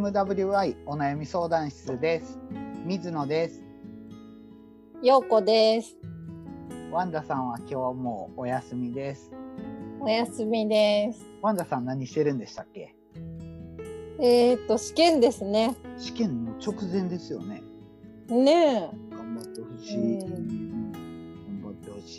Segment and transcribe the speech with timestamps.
[0.00, 2.38] MWI お悩み相談室です。
[2.86, 3.62] 水野です。
[5.02, 5.94] ようこです。
[6.90, 9.30] ワンダさんは今日もお休みです。
[10.00, 11.26] お休みです。
[11.42, 12.94] ワンダさん何してるんでしたっけ？
[14.20, 15.76] えっ、と、試験ですね。
[15.98, 17.62] 試験の直前ですよね。
[18.30, 20.18] ね頑張ってほしい。
[20.18, 20.92] うん
[21.62, 22.00] 頑張ってほえ。
[22.00, 22.18] し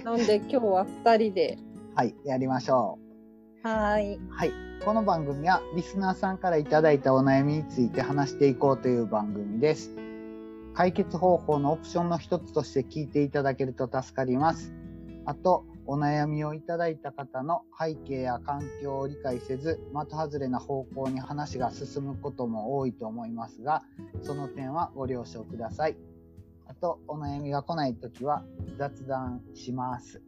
[0.00, 0.04] い。
[0.04, 1.58] なんで今日は二人で。
[1.94, 2.98] はい、やりましょ
[3.62, 4.14] はーい。
[4.16, 4.20] う。
[4.28, 4.65] はい。
[4.84, 9.90] この番組はリスナーさんからいただいたお悩みについて話していこうという番組です。
[10.74, 14.72] 解決方法のオプションの一つとして聞いていただけると助かります。
[15.24, 23.82] あと、お悩みをいただいた方の背景や環境を理解せず、的外れな方向に話が進むことも多いと思いますが、
[24.22, 25.96] その点はご了承ください。
[26.68, 28.44] あと、お悩みが来ないときは
[28.78, 30.22] 雑談します。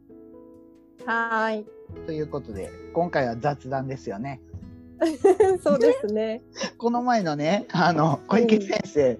[1.05, 1.65] はーい。
[2.05, 4.41] ということで、今回は雑談ですよね。
[5.63, 6.41] そうですね。
[6.77, 9.19] この前のね、あの、小池先生、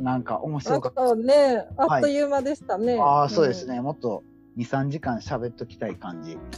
[0.00, 2.96] なんか面な白かっんかね、あっという間でしたね。
[2.96, 3.02] た。
[3.04, 3.80] ああ、そうですね。
[3.80, 4.22] もっと
[4.56, 6.38] 2、3時間喋っときたい感じ。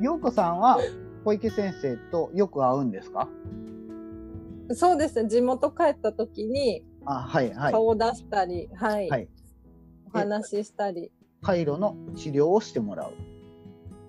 [0.00, 0.78] ようこさんは
[1.24, 3.28] 小池先生とよく会うんですか？
[4.68, 4.76] うん。
[4.76, 5.28] そうですね。
[5.28, 7.72] 地元帰った時にあはいはい。
[7.72, 9.08] 顔を出したり、はい。
[9.08, 9.28] はい。
[10.12, 11.10] お話ししたり、
[11.42, 13.12] 回路の治療をしてもらう。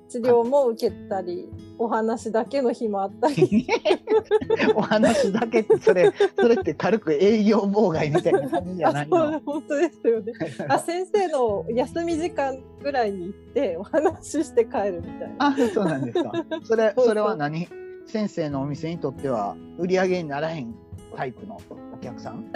[0.09, 3.67] 治療も受けたり、お話だけの日もあったり。
[4.75, 9.39] お話だけって、それ、それって軽く営業妨害みたいな感じじゃないの？
[9.41, 10.33] 本当ですよね。
[10.69, 15.35] あ先生の休み時間ぐらいに行ってお話しして帰るみたいな。
[15.39, 16.31] あ、そうなんですか。
[16.63, 17.67] それ、それは何？
[18.05, 20.73] 先生のお店にとっては売り上げにならへん
[21.15, 21.57] タイプの
[21.93, 22.45] お客さん？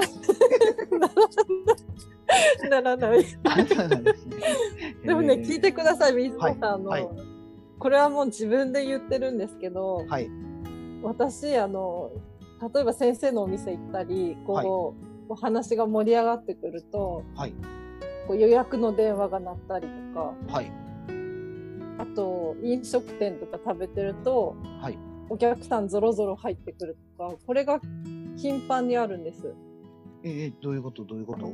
[2.69, 3.25] ならない。
[3.43, 4.13] あ、そうなんで
[5.13, 7.07] もね、えー聞いてください、水野さんあの、はい
[7.81, 10.29] これはもう自分で言ってるんですけど、はい。
[11.01, 12.11] 私、あの、
[12.73, 14.67] 例えば先生のお店行ったり、こう、はい
[15.29, 17.53] お話が盛り上がってくると、はい。
[18.27, 20.69] こう予約の電話が鳴ったりとか、はい。
[21.97, 24.97] あと、飲食店とか食べてると、はい。
[25.29, 27.79] お客さんゾロゾロ入ってくるとか、これが
[28.35, 29.55] 頻繁にあるんです。
[30.23, 31.05] えー、どういうこと？
[31.05, 31.53] どういうこと？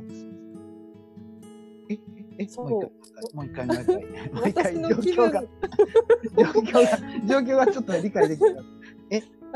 [1.88, 1.98] え、
[2.38, 3.98] え、もう一回、もう一回、
[4.32, 6.80] もう一回、もう一回、私の状況が、状況が、
[7.26, 8.46] 状況がちょっと理解できた。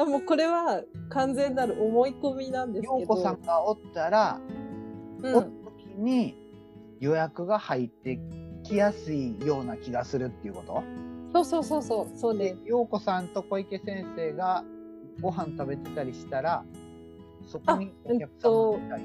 [0.03, 3.07] あもうこれは完全なる思い込みなんですけど。
[3.07, 4.41] こさんがおったら、
[5.21, 6.35] うんおった時に
[6.99, 8.19] 予約が入って
[8.65, 10.83] きやすいような気がするっていうこと？
[11.35, 14.65] そうそうそうそう、そうで、でようこさんと小池先生が
[15.21, 16.65] ご飯食べてたりしたら、
[17.47, 19.05] そこにお客さんがいた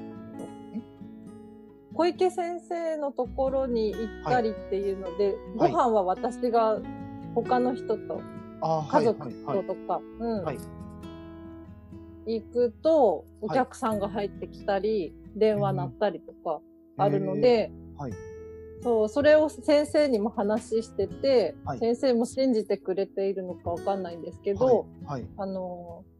[1.98, 5.72] 小池先生のところに行ったりっていうので、はい。
[5.72, 6.78] ご飯は私が
[7.34, 8.22] 他の人と、
[8.60, 9.66] あ家族はいはい。
[9.66, 10.00] ととか、
[12.24, 16.60] 行くと、お客さんが入ってきたり、電話鳴ったりとか
[16.98, 18.12] あるので、はい。
[18.80, 21.80] そう、それを先生にも話してて、はい。
[21.80, 25.26] 先生も信じてくれているのかわかんないんですけど、はい、はい。
[25.36, 26.18] あのー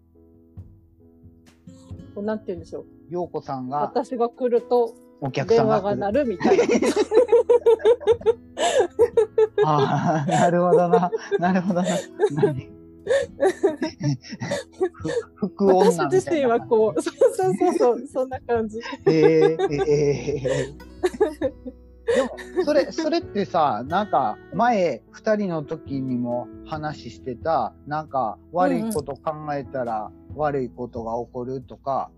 [2.21, 3.13] なんて言うんでしょう。
[3.13, 5.97] ようこさんが私が来るとお客さ電話が。
[5.97, 6.65] 鳴るみたいな。
[9.65, 11.11] ああ、なるほどな。
[11.39, 11.89] なるほどな。
[15.35, 15.87] 副 女。
[15.87, 18.79] 私自身はこう、そうそうそうそう、そんな感じ。
[19.07, 21.69] えー、えー、
[22.15, 32.11] でも、それ、それってさ、なんか、前、二人の時にも話してた、なんか、悪いこと考えたら、悪いことが起こるとか、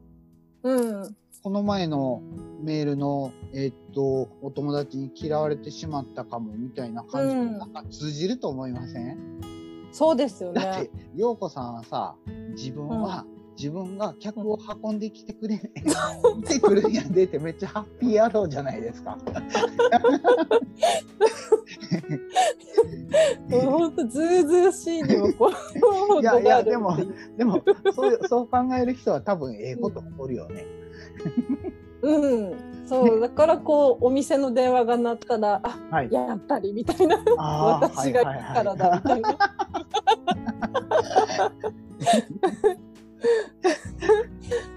[0.63, 1.17] うん。
[1.43, 2.23] この前の
[2.63, 7.59] メールの、えーっと、お友達に嫌われてしまったかも、みたいな感じで、うん。
[7.59, 9.41] なんか通じると思いません？
[9.91, 12.15] そうですよだって子さんはさ、
[12.55, 13.25] 自分は、
[13.57, 15.63] 自分が客を運んできてくれ、来
[16.47, 19.17] てくるんやでってめっちゃハッピー野郎じゃないですか。
[23.51, 25.51] 本当ずうずうしいにもこ
[26.19, 27.37] う、いやいや程があるっていう。
[27.39, 27.63] でも、
[27.95, 30.67] そう、そう考える人は多分ええこと起こるよね。
[32.03, 32.71] うん。
[32.87, 36.13] そう、だからこう、お店の電話が鳴ったら、あ、はい。
[36.13, 37.17] やっぱりみたいな。
[37.81, 39.39] 私が来たらだみたいな。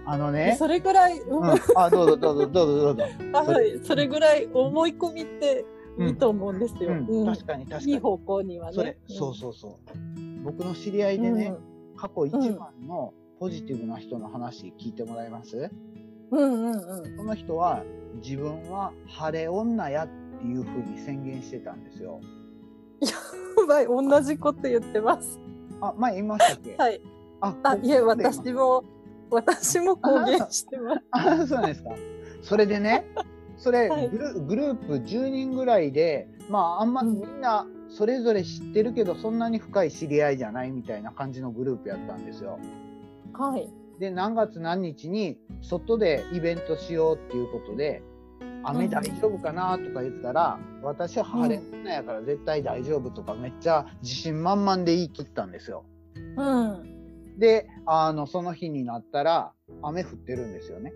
[0.05, 3.03] あのでね、それぐらい、ううんん、あ、どうぞどうぞどうぞどうぞ。
[3.33, 5.65] はい、それぐらい思い込みって
[5.99, 6.91] いいと思うんですよ。
[7.25, 7.93] 確かに確かに。
[7.93, 8.73] いい方向にはね。
[8.73, 9.73] それ、そうそうそう。
[10.43, 11.55] 僕の知り合いでね、
[11.95, 15.71] 過去一番のポジティブな人の話聞いてもらえます、
[16.33, 16.53] うん。
[16.53, 17.17] うんうんうん。
[17.17, 17.83] その人は
[18.23, 20.07] 自分は晴れ女やっ
[20.39, 22.19] ていうふうに宣言してたんですよ。
[23.01, 25.39] やばい、同じこと言ってます。
[25.81, 27.01] あ、前言いましたっけ、はい。
[27.41, 28.83] ああ、いえ、私も、
[29.29, 31.01] 私も公言してます。
[31.11, 31.91] あそうなんですか。
[32.41, 33.05] それでね、
[33.57, 42.59] それはいグル,、グループ10人ぐらいで、まああんまうんみんなそれぞれ知ってるけど、そんなに深い知り合いじゃないみたいな感じのグループやったんですよ。
[43.33, 43.69] はい。
[43.99, 48.03] で、何月何日に外でイベントしようっていうことで、
[48.63, 55.83] 雨大丈夫かなとか言ったら、私は晴れ女やから絶対大丈夫とかめっちゃ自信満々で言い切ったんですよ。
[56.37, 57.39] うん。
[57.39, 59.51] で、あの、その日になったら
[59.81, 60.93] 雨降ってるんですよね。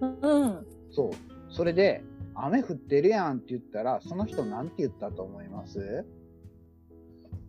[0.00, 0.06] う
[0.46, 0.66] ん。
[0.92, 1.10] そう。
[1.52, 2.04] それで、
[2.36, 6.04] 雨降ってるやんって言ったら、その人なんて言ったと思います？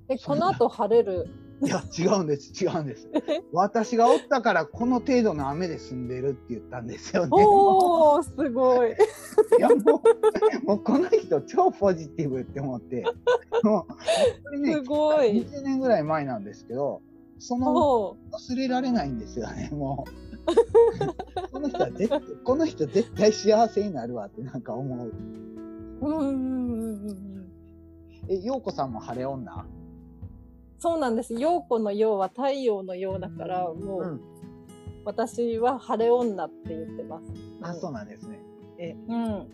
[0.09, 1.27] え、この後晴れる？
[1.61, 3.09] いや、違うんです、違うんです。
[3.53, 7.29] 私がおったからこの程度の雨で済んでるって言ったんですよね。
[7.31, 8.91] おー、すごい。
[8.91, 10.01] いやも
[10.63, 13.05] う、もうこの人超ポジティブって思って、
[13.63, 13.87] も
[14.51, 15.41] う、ねす、ごい。
[15.41, 17.01] 20年ぐらい前なんですけど、
[17.39, 20.25] そのお忘れられないんですよね、もう。
[21.51, 25.09] この人は絶対、この人絶対幸せになるわってなんか思う。
[25.09, 26.05] ー。
[26.05, 27.51] うんうんうんうん。
[28.27, 29.65] え、ようこさんも晴れ女？
[30.77, 31.33] そうなんです。
[31.33, 34.21] 陽子の陽は太陽の陽だから、もう、うん。
[35.05, 37.25] 私は晴れ女って言ってます。
[37.61, 38.39] あ、そうなんですね。
[38.77, 39.47] え、うん。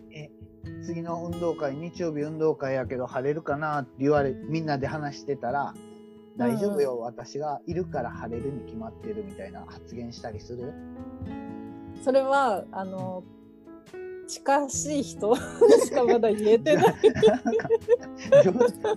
[0.83, 5.73] 次の運動会、日曜日運動会やけど晴れるかなって言われ、みんなで話してたら、
[6.37, 10.73] 大丈夫よ、私がいるから晴れるに決まってるみたいな発言したりする？
[12.03, 13.23] それは、あの、
[14.31, 15.35] 近しい人
[15.83, 16.85] しかまだ言えてない。
[18.43, 18.53] 冗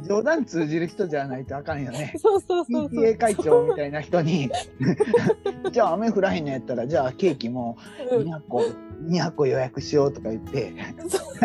[0.06, 2.14] 冗談通じる人じゃないとあかんよね。
[2.22, 3.04] そうそうそうそう。
[3.04, 4.48] PTA 会長みたいな人に、
[5.72, 7.76] じゃあ雨降らへんのやったら、じゃあケーキも
[8.12, 8.62] うん200個、
[9.08, 10.72] 200個予約しようとか言って、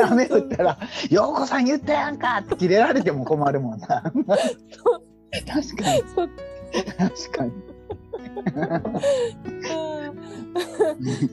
[0.07, 0.77] 雨降ったら、
[1.09, 3.87] ようこさん言ったやんかってキレられても困るもんな。
[3.87, 6.03] 確かに、
[6.97, 7.51] 確かに。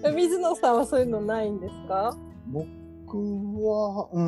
[0.04, 2.16] うん水野さんはそういうのないんですか？
[2.48, 2.66] 僕
[3.64, 4.20] は、う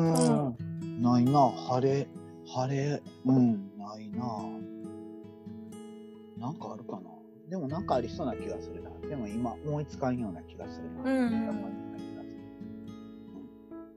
[0.85, 2.07] ん、ないな、晴れ、
[2.45, 4.43] 晴れ、うん、ないな。
[6.37, 7.09] なんかあるかな。
[7.49, 8.89] でもなんかありそうな気がするな。
[9.07, 11.03] でも今思いつかんような気がするな。
[11.03, 11.29] うん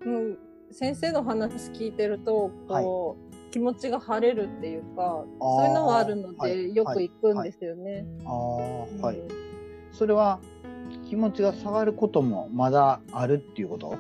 [0.05, 0.39] うん、
[0.73, 8.05] 先生の話聞いてるとこう、気持ちが晴れるっていうかそういうのがあるので、はいよく行くんですよね。
[8.25, 9.19] ああ、はい。
[9.19, 9.43] うん
[9.93, 10.41] それは
[11.09, 13.97] 気持ちが下がることもまだあるっていうこと？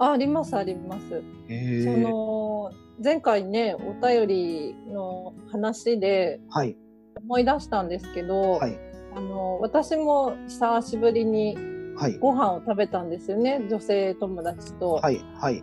[0.00, 1.22] あありますあります。
[1.48, 6.76] へその前回ねお便りの話ではい、
[7.16, 8.78] 思い出したんですけど、はい、
[9.14, 11.56] あの私も久しぶりに
[11.96, 14.94] はい、ご飯を食べたんですよね女性友達と。
[14.94, 15.62] はい、はい、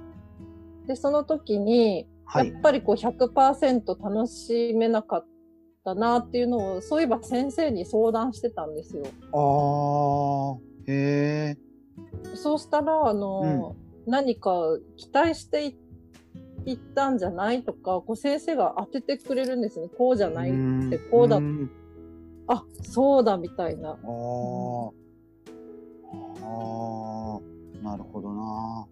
[0.85, 2.51] でその時にはい。
[2.51, 5.25] やっぱりこう100%楽しめなかっ
[5.83, 9.05] たなっていうのを、そういえば先生に相談してたんですよ。
[9.31, 11.57] ああ、へえ。
[12.35, 13.75] そうしたら、あの、
[14.07, 14.51] 何か
[14.95, 15.75] 期待してい
[16.65, 19.87] いったんじゃないとか、こう先生が当ててくれるんですね。
[19.97, 20.51] こうじゃない。
[20.51, 21.69] うんてこうだん
[22.47, 23.91] あ、そうだみたいな。
[23.91, 24.91] あー
[26.41, 28.87] あー、なるほどな。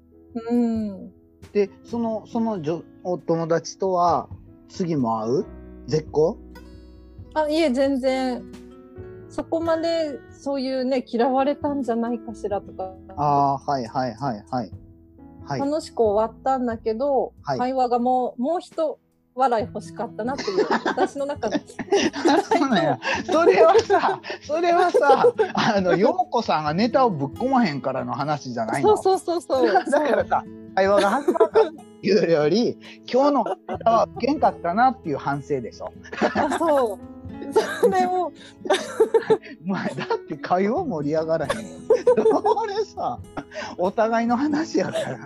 [0.52, 1.12] うん。
[1.54, 4.30] で、その、その女お友達とは、
[4.68, 5.46] 次も会う？
[5.88, 6.38] 絶好？
[7.34, 8.44] あ、いえ、全然、
[9.30, 14.72] そこまでそういうね、嫌われたんじゃないかしらとか、ああー、はい、はい、はい、はい。
[15.48, 15.60] はい。
[15.60, 19.00] 楽しく終わったんだけど、はい会話がもう、もう一
[19.36, 21.62] 笑い欲しかったなっていう、 私の中で。
[23.26, 28.96] それはさ、それはさ、あの、ようこさんがネタをぶっ込まへんからの話じゃないの。
[28.96, 29.74] そうそうそうそう。
[29.92, 30.44] だからさ、
[30.76, 32.78] 会話が始まったっていうより、
[33.12, 35.92] 今日のネタは受けんかったなっていう反省でしょ。
[36.34, 37.15] あそう。
[37.54, 38.32] それを、
[39.64, 41.78] まあ、だって会話盛り上がらへんよ。
[42.06, 43.20] それさ、
[43.78, 45.26] お互いの話やからさ、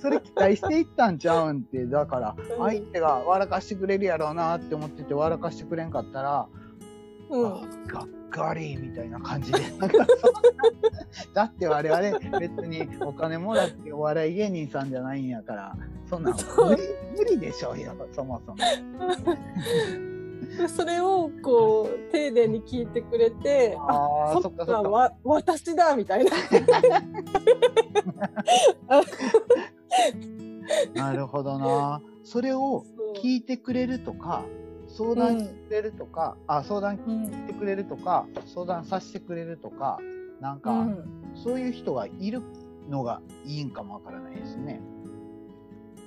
[0.00, 6.46] それ期待していったんちゃうんって、だから、うん相手が笑かしてくれるやろうなって思ってて、笑かしてくれんかったら、
[7.30, 7.46] うん。
[7.46, 9.58] あがっかりみたいな感じで。
[9.78, 9.90] なん
[11.34, 15.76] だって我々別にお金もらってお笑い芸人さんじゃないんやから、
[16.08, 16.82] そんなん無理
[17.16, 18.58] 無理でしょうよ、そもそも。
[20.58, 24.82] でそれを、こう、丁寧に聞いてくれて、あ、ああ、そっか。
[24.82, 26.30] わ、私だみたいな。
[30.94, 32.00] なるほどな。
[32.22, 32.84] それを
[33.22, 34.44] 聞いてくれるとか、
[34.88, 37.24] 相談してくれるとか、あ、相談うん。
[37.24, 39.98] 聞いてくれるとか、相談させてくれるとか、
[40.40, 41.04] なんか、うん。
[41.34, 42.42] そういう人がいる
[42.88, 44.80] のがいいんかもわからないですね。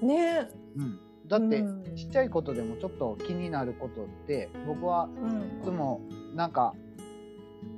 [0.01, 0.99] ねうん。
[1.27, 6.01] だって、うんちっちゃいことでもちょっと気になることって僕はうんいつも
[6.33, 6.73] なんか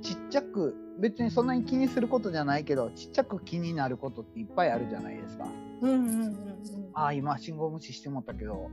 [0.02, 5.46] ちっちゃく、別にそんなに気にすることじゃないけど、ちっちゃく気になることっていっぱいあるじゃないですか。
[5.82, 6.36] うんうんうん
[6.94, 8.70] ああ、今信号無視してもったけど、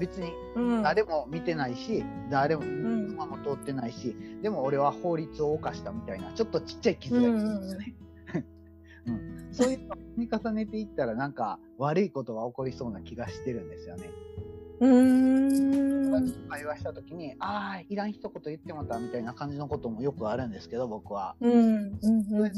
[0.00, 0.82] 別にうん。
[0.82, 7.94] 誰も見てないし、誰もん車も通ってないし、でも俺は法律を犯したみたいな、ちょっとちっちゃい傷がつくんですよね。
[9.06, 14.12] うん そういうのを積み重ねていったら、なんか悪いことが起こりそうな気がしてるんですよね。
[14.80, 16.32] うーん。
[16.48, 21.36] 会話した時に、ああ、いらん一言言ってもたみたいな感じのこともよくあるんですけど、僕は。
[21.40, 21.52] うん。
[21.52, 21.96] うん。
[22.02, 22.42] うん。
[22.42, 22.52] うん。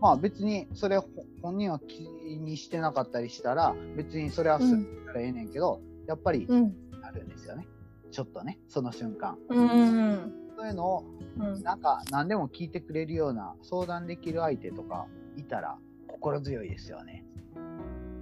[0.00, 1.08] まあ別にそれほ
[1.40, 6.74] 本人は気にしてなかったりしたら、別にそれはすったらええねんけど、やっぱりうん。
[7.02, 7.68] あるんですよね。
[8.10, 9.38] ちょっとね、その瞬間。
[9.48, 10.32] うん。
[10.56, 11.04] そういうのを、
[11.38, 11.62] うん。
[11.62, 15.78] なんか何でも聞いてくれるような相談できる相手とかいたら
[16.14, 17.24] 心強いですよね。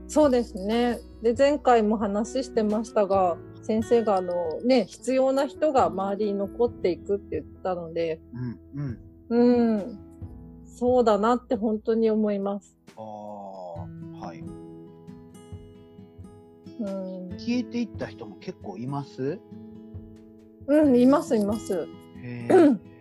[0.08, 0.98] そうですね。
[1.22, 8.20] で、前回も話してましたが、先生があのね、必要な人が周りに残っていくって言ったので、
[8.74, 8.98] うん、
[9.30, 9.74] うん。
[9.74, 9.98] うん。
[10.66, 12.76] そうだなって本当に思います。
[12.96, 13.04] ああ、
[14.26, 14.40] はい。
[16.80, 17.28] うん。
[17.38, 19.38] 消えていった人も結構います？
[20.66, 21.86] うん、います、います。
[22.22, 22.91] へうんえ。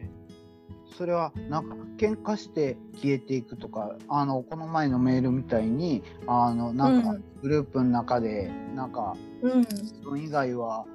[0.98, 9.60] それはなんか喧嘩して消えていくとかあのこの前のメールみたいにあのなんかうんグループの中でなんかうん。
[9.62, 10.86] 自分以外は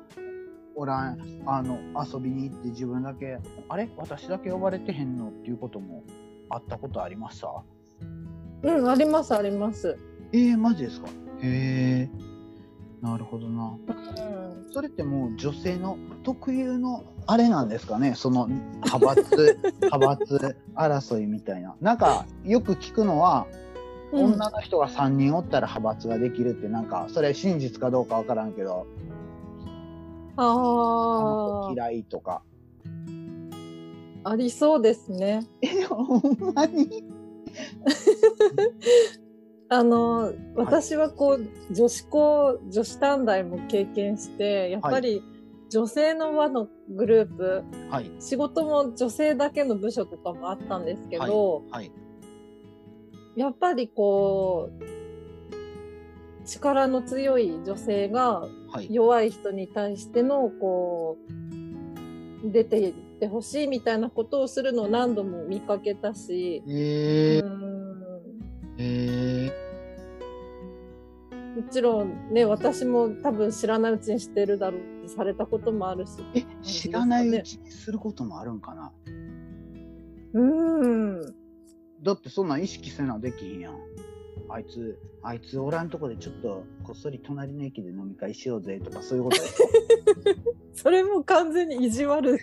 [0.75, 3.39] おらんあの遊びに行って自分だけ
[3.69, 3.89] あれ？
[3.97, 6.05] 私だけ呼ばれてへんのっていうことも
[6.51, 7.49] あったことありました？
[8.63, 9.99] うん、あります、あります。
[10.33, 11.09] えー、マジですか？
[11.43, 12.11] へえ
[13.01, 14.46] なるほどなうん。
[14.71, 18.15] それってもう女性の特有のあれなんですかね？
[18.15, 18.47] その
[18.85, 21.75] 派閥派閥争いみたいな。
[21.81, 23.47] なんかよく聞くのは、
[24.13, 28.87] 女の人が3人おったら派閥ができるってなんかそれ真実かどうかわからんけど。
[30.39, 32.43] あのあ子嫌いとか。
[34.25, 35.41] あ、ありそうですね。
[35.63, 37.05] えほんまに？
[39.69, 45.23] あの、私はこう、女子校、女子短大も経験して、やっぱり
[45.69, 48.11] 女性の輪のグループ、はい。
[48.21, 51.91] 仕事も女性だけの部署とかもあったんですけど、はい。
[53.35, 58.89] やっぱりこう、力の強い女性がはい。
[58.91, 61.19] 弱い人に対しての、こ
[62.45, 67.86] う、出ていってほしいみたいなことをするのを何度も見かけたし、えー、うん
[68.79, 69.51] え
[71.57, 76.13] もちろんね、私も多分知らないうちにしてるだろうってされたこともあるし。
[76.35, 78.93] ー、え知らないうちにすることもあるんかな？
[80.35, 81.35] うん。
[82.03, 83.75] だってそんなん意識せなできひんやん
[84.49, 89.37] あいつあいつおらんとこでちょっとこっそり隣の駅で飲み会しようぜとかそういうこと
[90.75, 92.39] それも完全に意地悪。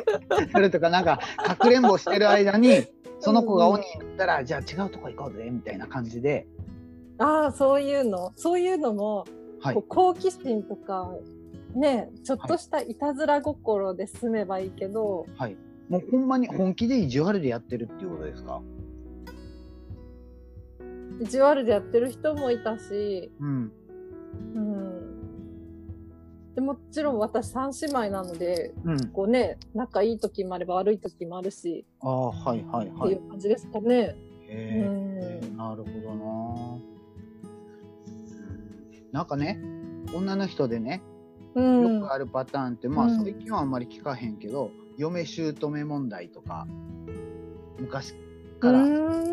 [0.52, 2.86] それとかなんかかくれんぼしてる間に
[3.20, 6.46] その子が鬼になったら、じゃあ違うとこ行こうぜみたいな感じで、
[7.18, 8.32] ああ、そういうの。
[8.36, 9.24] そういうのも、
[9.60, 9.74] はい。
[9.74, 11.10] こう好奇心とか、
[11.74, 15.56] ね、ちょっとしたいたずら心で済めばいいけど、はい、
[15.88, 18.62] もうほんまに本気で意地悪でやってるっていうことですか？
[21.20, 23.72] 意地悪でやってる人もいたし、うん。
[24.54, 24.60] う
[26.68, 34.14] もちろん私三姉妹なので、うんこうね、仲いい時もあれば悪い時もあるし、ああはいはいってはいいう感じですかね。
[34.46, 36.14] へうえなるほど
[39.12, 39.58] ななんかね
[40.14, 41.00] 女の人でね
[41.54, 42.00] うん。
[42.00, 46.66] よくあるパターンって、まあうん最近はあんまり聞かへんけど、嫁姑問題とか
[47.78, 48.12] 昔
[48.60, 48.80] から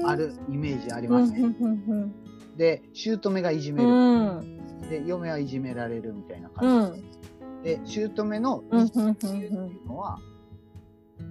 [0.06, 1.42] あるイメージありますね。
[1.42, 2.15] うん。
[2.56, 4.54] で姑がいじめうる、ん。
[4.89, 7.63] で嫁はいじめられるみたいなう感じ、ん。
[7.63, 8.86] で姑のうん。
[8.86, 10.20] いじめっていうのは、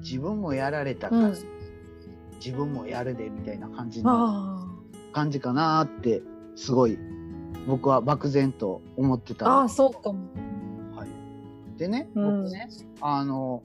[0.01, 1.35] 自分もやられたから、うん
[2.45, 4.67] 自分もやるでみたいな感じのあ
[5.15, 6.21] 感じかなーって
[6.57, 6.99] すごい
[7.67, 9.69] 僕は漠然と思ってたあ。
[9.69, 10.19] そうかも。
[10.95, 12.69] はい、でね、うん僕ね
[13.01, 13.63] あの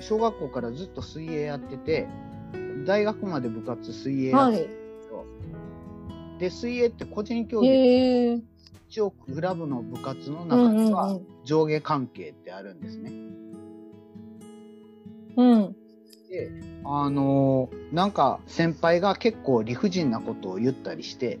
[0.00, 2.06] 小学校からずっと水泳やってて
[2.84, 4.68] 大学まで部活水泳やってはい。
[6.40, 8.40] で水泳って個人競技へえ。
[8.88, 11.26] 一応クラブの部活のう中にはんうんうん。
[11.44, 13.12] 上下関係ってあるんですね。
[15.36, 15.76] うん。
[16.30, 16.50] で
[16.84, 21.38] あのーなんか先輩が結構理不尽なことを言ったりして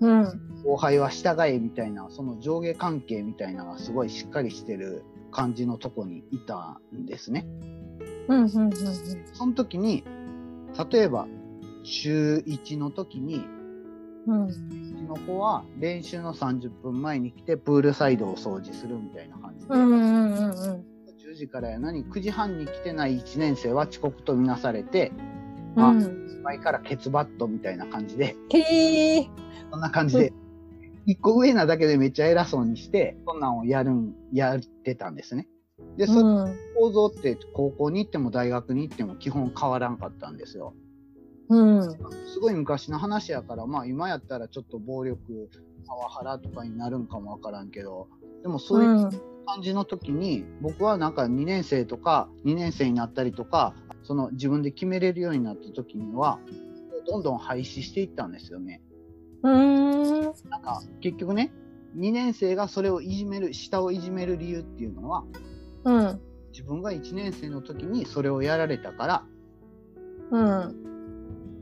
[0.00, 0.24] うん。
[0.64, 7.46] 後輩は従えみたいなその上下関係みたいなのがすごいしっかりしてる感じのとこにいたんですね。
[8.28, 8.38] うん。
[8.38, 8.44] うん。
[8.44, 8.72] うん。
[9.32, 10.04] その時に
[10.90, 11.26] 例えば
[11.86, 13.46] 週1の時に
[14.26, 15.06] うん。
[15.06, 19.90] の子は練習の30分前に来てプールサイドを掃除するみたいな感じで、うん。
[19.90, 19.94] うん。
[19.94, 20.84] うん。
[21.30, 25.12] 10時からやのに9時半に来てない1年生は遅刻とみなされて、
[25.74, 26.42] まあうん。
[26.42, 29.28] 前からケツバットみたいな感じで、へえ。
[29.70, 30.32] そんな感じで、
[31.06, 35.48] 一個上なだけでめっちゃ偉そうにして、そんなんをやるん、やってたんですね。
[35.96, 36.56] で、そのうん。
[36.76, 40.74] 構造って高校に行っても大学に行っても基本変わらんかったんですよ。
[41.48, 41.82] うん。
[41.82, 45.50] すごい昔の話やから、まあ今やったらちょっと暴力、
[45.86, 48.08] パワハラとかになるんかもわからんけど、
[48.42, 49.10] でもそういううん。
[49.46, 56.40] 感じの時に、僕はなんか2年生とか2年生になったりとか、その自分で決めれるようになった時には、
[57.06, 58.82] どんどん廃止していったんですよね。
[59.42, 59.90] うん。
[60.50, 61.52] なんか結局ね、
[61.96, 65.24] 2年生がそれをいじめる、下をいじめる理由っていうのは、
[65.84, 66.20] うん。
[66.50, 69.24] 自分が1年生の時にそれをやられたから、
[70.32, 70.95] うん。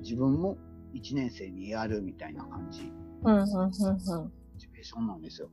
[0.04, 0.56] 自分も
[0.94, 2.92] 1年生にやるみたいな感じ、
[3.24, 3.34] うん。
[3.34, 3.48] うん。
[3.48, 5.48] モチベーションなんですよ。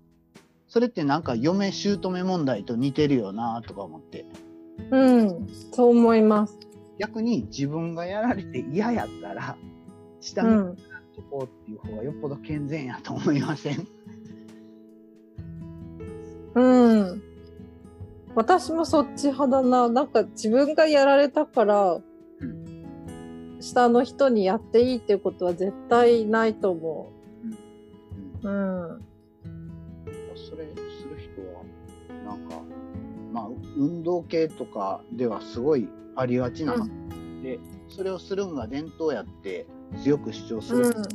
[0.67, 4.25] それってなんか嫁姑問題と似てるよなとか思って、
[4.91, 5.27] うん。
[5.27, 5.47] うん。
[5.73, 6.59] そう思います。
[6.99, 9.57] 逆に自分がやられて嫌やったら、
[10.19, 10.75] 下にうん。
[10.75, 13.87] とこうっていう方がよっぽど健全やと思いません？
[16.55, 16.63] う
[17.15, 17.23] ん。
[18.35, 19.89] 私もそっち派だな。
[19.89, 21.99] なんか自分がやられたから、
[23.61, 27.11] 下の人にやっていいっていうことは絶対ないと思
[28.43, 28.47] う。
[28.47, 29.05] うん。
[30.35, 31.63] それする人は、
[32.25, 32.61] なんか、
[33.31, 36.89] まあ、運動系とかではすごいありがちな話
[37.43, 39.65] で、それをするんが伝統やって
[40.03, 41.09] 強く主張するんです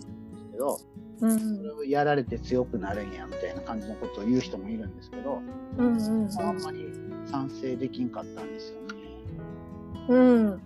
[0.52, 0.78] けど、
[1.20, 5.40] うんそれをやられて強くなるんやみたいな感じのことを言う人もいるんですけど、
[5.78, 6.86] うんうんあんまり
[7.30, 8.86] 賛成できんかったんですよね。
[10.08, 10.60] うん。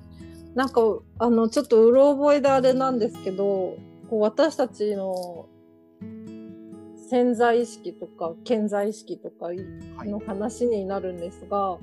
[0.55, 0.81] なんか、
[1.19, 3.77] あの、ちょっとうろ覚えであれなんですけど、
[4.09, 5.49] こう私たちの
[7.09, 9.59] 潜在意識とか潜在意識とかはい。
[10.09, 11.79] の話になるんですが、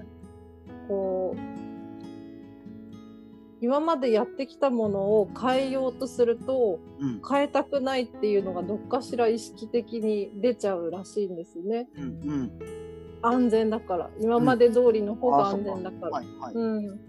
[0.87, 1.39] こう、
[3.59, 7.21] 今までやってきたものを変えようとすると、うん。
[7.27, 11.87] 変えたくないっていうのがどっかしら意識的に出ちゃうらしいんですね。
[11.97, 12.03] うん。
[12.03, 12.51] うん。
[13.21, 14.09] 安全だから。
[14.21, 16.11] 今まで通りの方があ安全だから。
[16.11, 16.25] はい。
[16.39, 16.53] はい。
[16.53, 16.99] うん。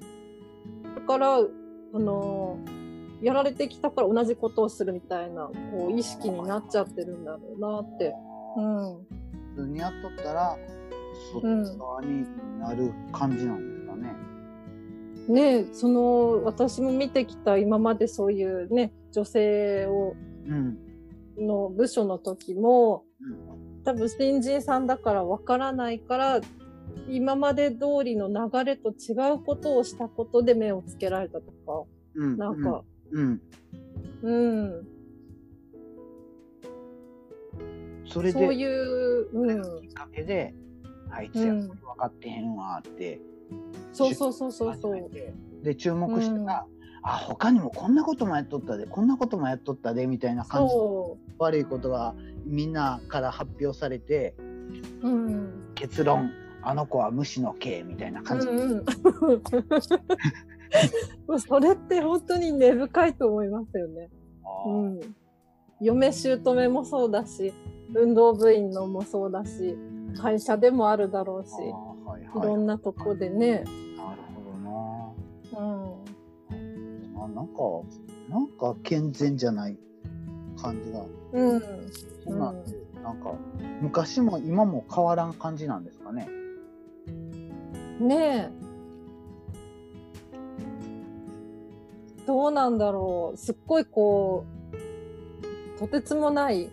[0.98, 2.78] だから、あのー
[3.20, 8.14] やられてきたから同じことをするみたいな、こう、意識になっちゃってるんだろうなって。
[8.56, 8.94] うん。
[9.56, 10.56] 普通にやっとったら、
[11.32, 12.24] そっち側に
[12.60, 14.16] なる感じなんですかね。
[15.28, 20.14] ねえその、私も見てきた今までそういうね、女性を、
[20.46, 20.78] うん。
[21.40, 23.82] の部署の時も、うん。
[23.82, 26.40] 多分新人さんだからわからないから、
[27.08, 32.36] 今まで通りの流れと違うことをしたことで目をつけられたとか、うん。
[32.36, 33.40] なんか、うん。
[34.22, 34.88] うん、
[38.06, 40.54] それで、そういう、うん、きっかけで、
[41.10, 43.20] あいつやっぱり分かってへんわって、
[43.92, 45.10] そうそうそうそうそう。
[45.10, 46.66] てで、注目したら、
[47.02, 50.74] あ、他にもこんなこともやっとったで、こんなこともやっとったで、みたいな感じ
[51.38, 54.34] 悪いことがみんなから発表されて、
[55.02, 55.08] う。
[55.08, 55.72] うん。
[55.74, 56.30] 結論、
[56.62, 58.46] あの子は無視の刑みたいなう感じ。
[58.46, 58.84] んうん。
[61.40, 64.10] それって本当に根深いと思いますよね。
[64.66, 65.00] うん。
[65.80, 67.52] 嫁姑もそうだし、
[67.94, 69.76] 運動部員のもそうだし、
[70.20, 71.52] 会社でもあるだろうし、
[72.04, 72.48] はいいはい。
[72.48, 73.64] ろんなとこでね。
[73.96, 75.60] なるほどな。
[75.60, 75.64] う
[77.16, 77.22] ん。
[77.22, 77.52] あなんか、
[78.28, 79.78] なんか健全じゃない
[80.60, 81.04] 感じが。
[81.32, 81.60] うん。
[82.24, 82.64] そんなん、
[83.02, 83.34] なんか、
[83.80, 86.28] 昔も今も変わらん感じなんですかね。
[88.00, 88.68] ねえ。
[92.26, 93.36] どうなんだろう。
[93.36, 94.44] すっごいこ
[95.76, 96.70] う、とてつもない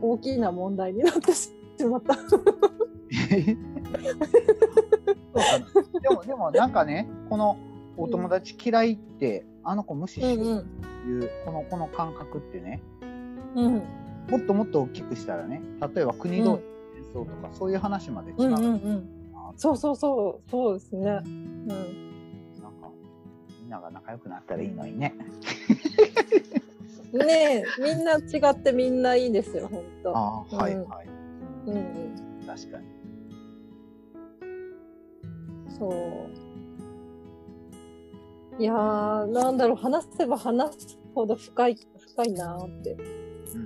[0.00, 1.50] 大きな問題になってし
[1.90, 2.16] まった。
[6.00, 7.56] でも、でもなんかね、この
[7.96, 10.50] お友達嫌いって、あの子無視しうんてる
[11.10, 12.82] いう、この、この感覚ってね、
[13.54, 13.82] うん。
[14.28, 15.62] もっともっと大きくしたらね、
[15.94, 16.60] 例えば国同士の
[16.94, 19.15] 戦争とか、そういう話までつながるうんうんうん。
[19.56, 21.20] そうそうそう、そうですね。
[21.24, 21.68] うん。
[21.68, 22.90] なんか、
[23.60, 25.14] みんなが仲良くなったらいいのにね。
[27.12, 30.16] ねえ、みんな違ってみんないいですよ、本当。
[30.16, 31.06] ああ、はいうんはい。
[31.66, 32.44] うんうん。
[32.46, 32.86] 確かに。
[35.78, 35.88] そ
[38.58, 38.62] う。
[38.62, 42.92] いやー、なんだろう、話せば話すほど深い、深いなーって。
[42.92, 43.00] うん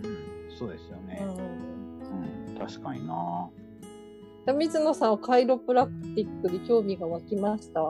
[0.07, 1.21] うん、そうですよね。
[1.23, 2.51] うん。
[2.51, 3.49] うん、確かにな。
[4.47, 7.81] 水野さんはカイロプラクティックに興味が湧きました？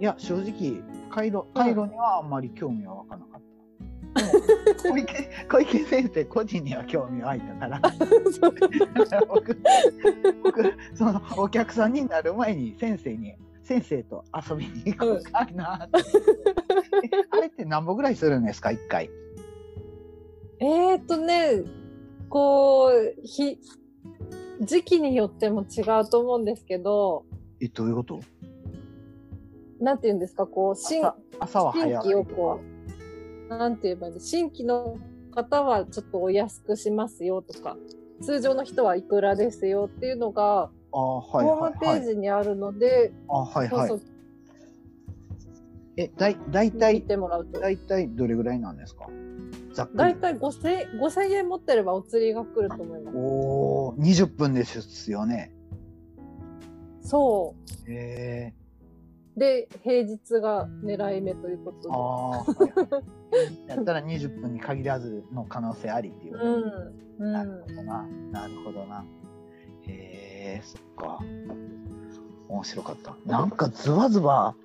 [0.00, 3.42] いや、正直、カイロ、カイロにはあんまり興味は湧かなかっ
[4.14, 4.82] た。
[4.82, 7.80] で も小池、小池先生個人には興味湧いたから。
[9.28, 9.58] 僕
[10.42, 15.98] 僕そのお客さんになる前に先生に先生と遊びに行こうかなって、
[17.06, 19.10] えあれって何本ぐらいするんですか？1回。
[20.60, 21.62] えーっとね、
[22.28, 23.58] こう、ひ、
[24.60, 27.24] 時期によっても違うと思うんですけど、
[27.60, 28.20] えどういうこと？
[29.80, 32.60] なんて言うんですか、こう、新、朝朝は規をこ
[33.48, 34.98] う、なんて言えばいいの新規の
[35.32, 37.76] 方はちょっとお安くしますよとか、
[38.20, 43.88] 通常の人はいくらですよっていうのが、あはいホームページにあるので、あはいはい。
[43.88, 44.08] そうそう。
[45.96, 47.60] えだい大見体てもらうと。
[47.60, 49.06] 大体どれぐらいなんですか？
[49.78, 53.16] ざっくりだいたい5000 5000円持ってればお釣りが来ると思います。
[53.16, 53.20] お
[53.90, 55.52] お20分ですよね
[57.00, 57.54] そ
[57.86, 58.54] へえ
[59.36, 59.38] う。
[59.38, 61.94] で、平日が狙い目ということで。
[61.94, 62.96] あ
[63.68, 66.44] あ、 やったら20分に限らずの可能性ありっていうこと、
[67.24, 67.32] うん。
[67.32, 69.04] なるうほどななるほどな
[69.82, 71.20] へえそっか
[72.48, 74.56] 面白かったなんかズバズバ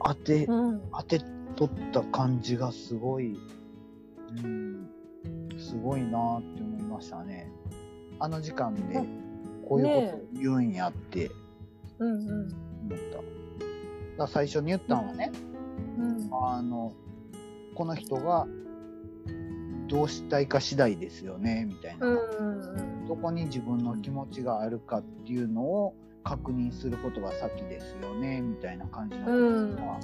[0.00, 0.50] 当てん。
[0.50, 0.82] うん。
[0.92, 1.18] 当て
[1.56, 3.38] 取った感じがすごい
[4.42, 4.88] うん
[5.58, 7.50] すごいなって思いましたね
[8.18, 9.00] あの時間で
[9.68, 11.30] こういうことを言うんやって
[11.98, 12.66] うんうん。
[12.86, 13.24] 思った、だか
[14.18, 15.32] ら最初に言ったのはね、
[15.98, 16.30] うん。
[16.32, 16.92] あの
[17.74, 18.46] この人が
[19.88, 30.00] どうしたいか次第ですよねみたいな、うんうんどこに自分の気持ちがあるかっていうのを確認することが先ですよねみたいな感じなんですが、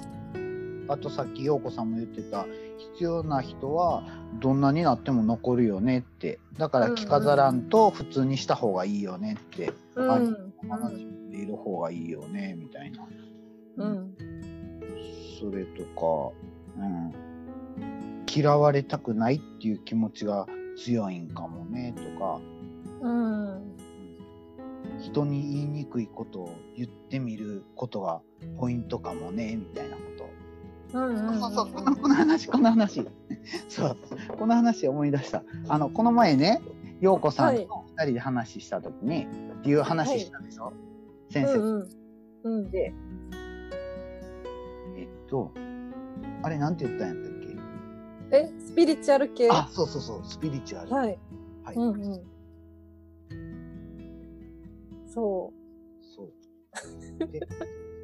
[0.87, 2.45] あとさっき陽子さんも言ってた
[2.93, 4.03] 必要な人は
[4.39, 10.11] どんなになっても残るよねってだから着飾らんと普通にした方がいいよねって、うん。
[10.11, 13.05] あうんあの自分でいる方がいいよねみたいな。
[13.77, 14.15] うん。
[15.39, 16.33] それとか、
[16.77, 17.13] うん、
[18.33, 22.39] 嫌われたくないっていう気持ちが強いんかもねとか、
[23.01, 23.75] うん。
[25.01, 28.21] 人に言いにくいことを言ってみることが
[28.57, 30.42] ポイントかもねみたいなこと。
[30.93, 31.39] うん。
[31.39, 33.05] そうそう、このこの話、この話。
[33.67, 33.97] そう、
[34.37, 35.43] この話思い出した。
[35.67, 36.61] あの、この前ね、
[37.01, 39.27] 陽子さんと二人で話したときに、
[39.59, 40.71] っていう話したでしょ、
[41.29, 41.89] 先生、うん。
[42.43, 42.71] うん。
[42.71, 42.93] で、
[44.97, 45.51] えっと、
[46.43, 47.33] あれなんて言ったんやったっ
[48.31, 48.37] け？
[48.37, 49.49] え、スピリチュアル系？
[49.49, 50.91] あ、そうそうそう、スピリチュアル。
[50.91, 51.19] はい。
[51.63, 51.75] はい。
[51.75, 52.21] うんうん。
[55.07, 55.53] そ
[56.15, 56.31] そう。
[57.27, 57.39] で、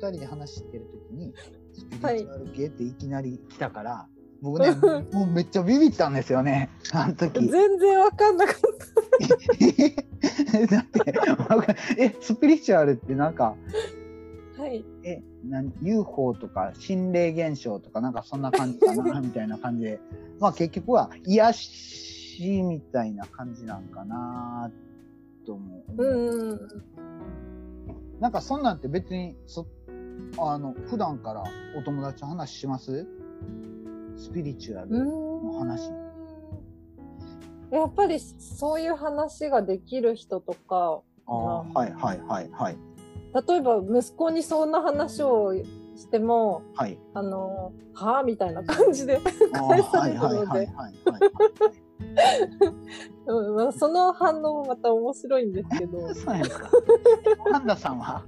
[0.01, 1.33] 二人で話してるときに、
[1.73, 4.07] スピリチュアル系っていきなり来たから、
[4.41, 4.71] 僕ね、
[5.11, 7.15] もうめっちゃビビったんですよね、あのう。
[7.15, 7.47] 時。
[7.47, 8.55] 全然わかんなかっ
[10.69, 11.13] だって、
[11.49, 11.65] 僕
[11.97, 13.55] え、スピリチュアルってなんか、
[14.55, 14.63] た。
[14.63, 14.83] はい。
[15.03, 19.99] え、なん UFO とか心霊現象とかなんかそんな感じかなみたいな感じで、
[20.39, 24.71] まあ結局は癒しみたいな感じなんかな
[25.45, 26.03] と思う。
[26.03, 26.59] うんうん
[28.19, 29.65] なんかそんなんって別にそ
[30.41, 31.43] あの普段から
[31.77, 33.05] お友達と話します？
[34.17, 35.07] スピリチュアルうん。
[35.45, 35.91] の話。
[37.71, 42.77] やっぱりそういう話ができる人とか、ああはいはいはいはい
[43.47, 45.53] 例えば息子にそんな話を
[45.95, 46.97] しても、はい。
[47.13, 49.21] あの、はぁみたいな感じで、
[49.53, 50.53] ああ返さはいれるの
[53.71, 56.71] でその反応もまた面白いんですけど、 そうなんですか。
[57.51, 58.25] パンダさんは？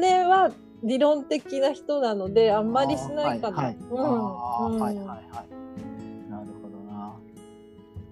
[0.00, 0.50] 姉は
[0.82, 3.62] 理論的な人なので、あんまりしないかな。
[3.62, 3.96] なるほ
[6.70, 7.14] どな。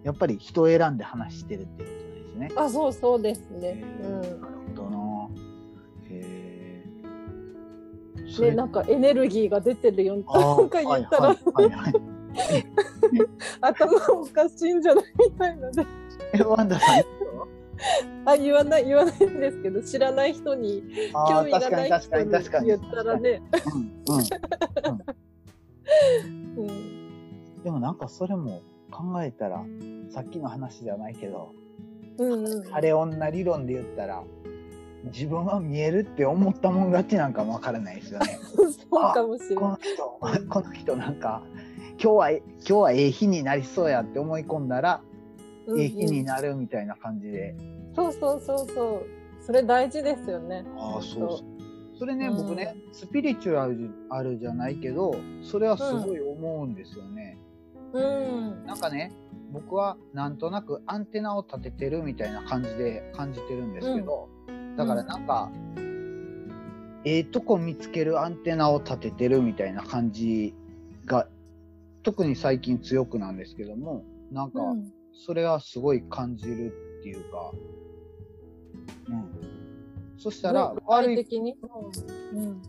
[0.04, 2.56] やっぱり人を選んで話してるっていうことですね。
[2.56, 3.82] あ、そうそうですね。
[4.02, 4.20] うん。
[4.20, 4.40] なる
[4.76, 5.28] ほどな。
[6.10, 6.84] へえ。
[8.30, 11.36] そで、なんかエネルギーが出てるよあーなんか言ったら、
[13.60, 15.04] 頭おかしいんじゃない？
[15.18, 15.86] みたいなで。
[16.34, 17.04] え、ワンダさん。
[18.24, 20.82] あ、言わない、言わないんですけど、知らない人に、
[21.28, 22.00] 興味がない。
[22.00, 22.30] 人に
[22.66, 23.42] 言ったらね。
[27.64, 29.64] でもなんかそれも考えたら、
[30.10, 31.52] さっきの話じゃないけど、
[32.18, 32.62] うんうん。
[32.64, 34.22] 晴れ女理論で言ったら、
[35.12, 38.38] 自分は見えるって思ったもん勝ちなんかもわからないですよね。
[38.90, 39.70] そうかもしれこない。
[39.70, 41.42] の人、この人なんか、
[42.02, 45.00] 今日は、今日はええ日になりそうやって思い込んだら、
[45.66, 47.54] うんうんええ日になるみたいな感じで。
[47.94, 49.06] そうそうそうそう。
[49.40, 50.64] それ大事ですよね。
[50.76, 51.98] ああ、そうそう。
[51.98, 57.38] それね、うん僕ね、スピリチュアルあるじゃないけど、それはすごい思うんですよね。
[57.92, 58.66] うん。
[58.66, 59.12] なんかね、
[59.52, 64.28] 僕はなんとなくアンテナを立ててるみたいな感じで感じてるんですけど、
[64.76, 65.50] だからなんか、
[67.04, 70.54] ええとこ見つけるアンテナを立ててるみたいな感じ
[71.06, 71.28] が
[72.02, 74.92] 特に最近強くなんですけども、なんか、うん
[75.24, 77.52] それはすごい感じるっていうか、
[79.08, 79.30] うん。
[80.18, 81.56] そしたら、具悪い、体的に。
[82.34, 82.62] うん。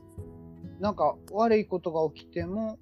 [0.79, 2.77] なんか悪いことが起きても、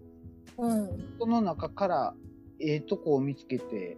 [0.58, 1.16] うん。
[1.20, 2.16] その中から
[2.60, 3.98] ええとこを見つけて、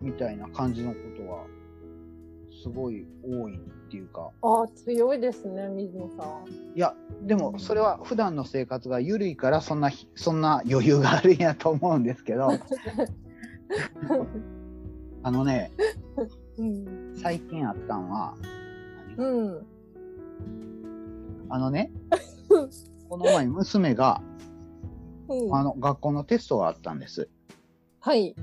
[0.00, 1.44] みたいな感じのことが、
[2.62, 3.58] すごい多いっ
[3.90, 6.76] ていうか、ああ、強いですね、水野さん。
[6.76, 12.50] いや、でもそれは普段の生活が緩いから、そんなひ、そんな余裕があるんやと思うんですけど、
[15.28, 15.70] あのね、
[16.56, 17.12] うん。
[17.14, 18.34] 最近あったんは、
[19.18, 19.66] 何うん。
[21.50, 21.92] あのね、
[23.10, 24.22] この前娘が、
[25.28, 27.28] うんあの、学校のテストがあったんです。
[28.00, 28.34] はい。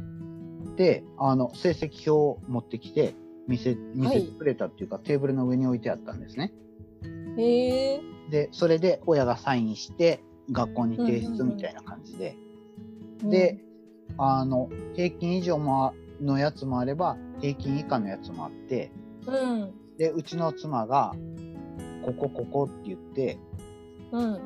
[0.76, 3.16] で、あの、成績表を持ってきて、
[3.48, 6.54] 見せ、見せてくれたっていうか、テーブルの上に置いてあったんですね。
[7.36, 8.02] へえ。
[8.30, 10.22] で、それで親がサインして、
[10.52, 12.38] 学校に提出みたいな感じで。
[13.24, 13.58] で、
[14.20, 18.92] あの、平均以上ものやつもあれば、平均以下のやつもあって、
[19.28, 19.74] うん。
[19.98, 21.16] で、うちの妻が、
[22.04, 23.38] ここ、ここって言って、
[24.12, 24.40] うん。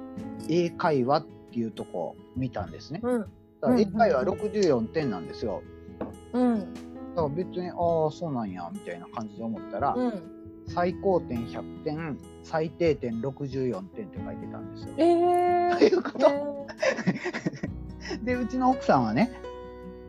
[0.49, 3.01] 英会話っていうとこを見たんですね。
[3.03, 3.21] うん。
[3.21, 3.27] だ
[3.61, 5.61] から英会話64点なんですよ。
[6.33, 6.59] うん。
[7.15, 7.75] だから別に、ああ、
[8.11, 10.39] そうなんや、みたいな感じで思ったら、うん。
[10.67, 14.93] 最高点100点、最低点64点って書いてたんですよ。
[14.97, 15.75] ええ。
[15.77, 16.67] ということ
[18.13, 19.48] え で、うちの奥さんはね、ー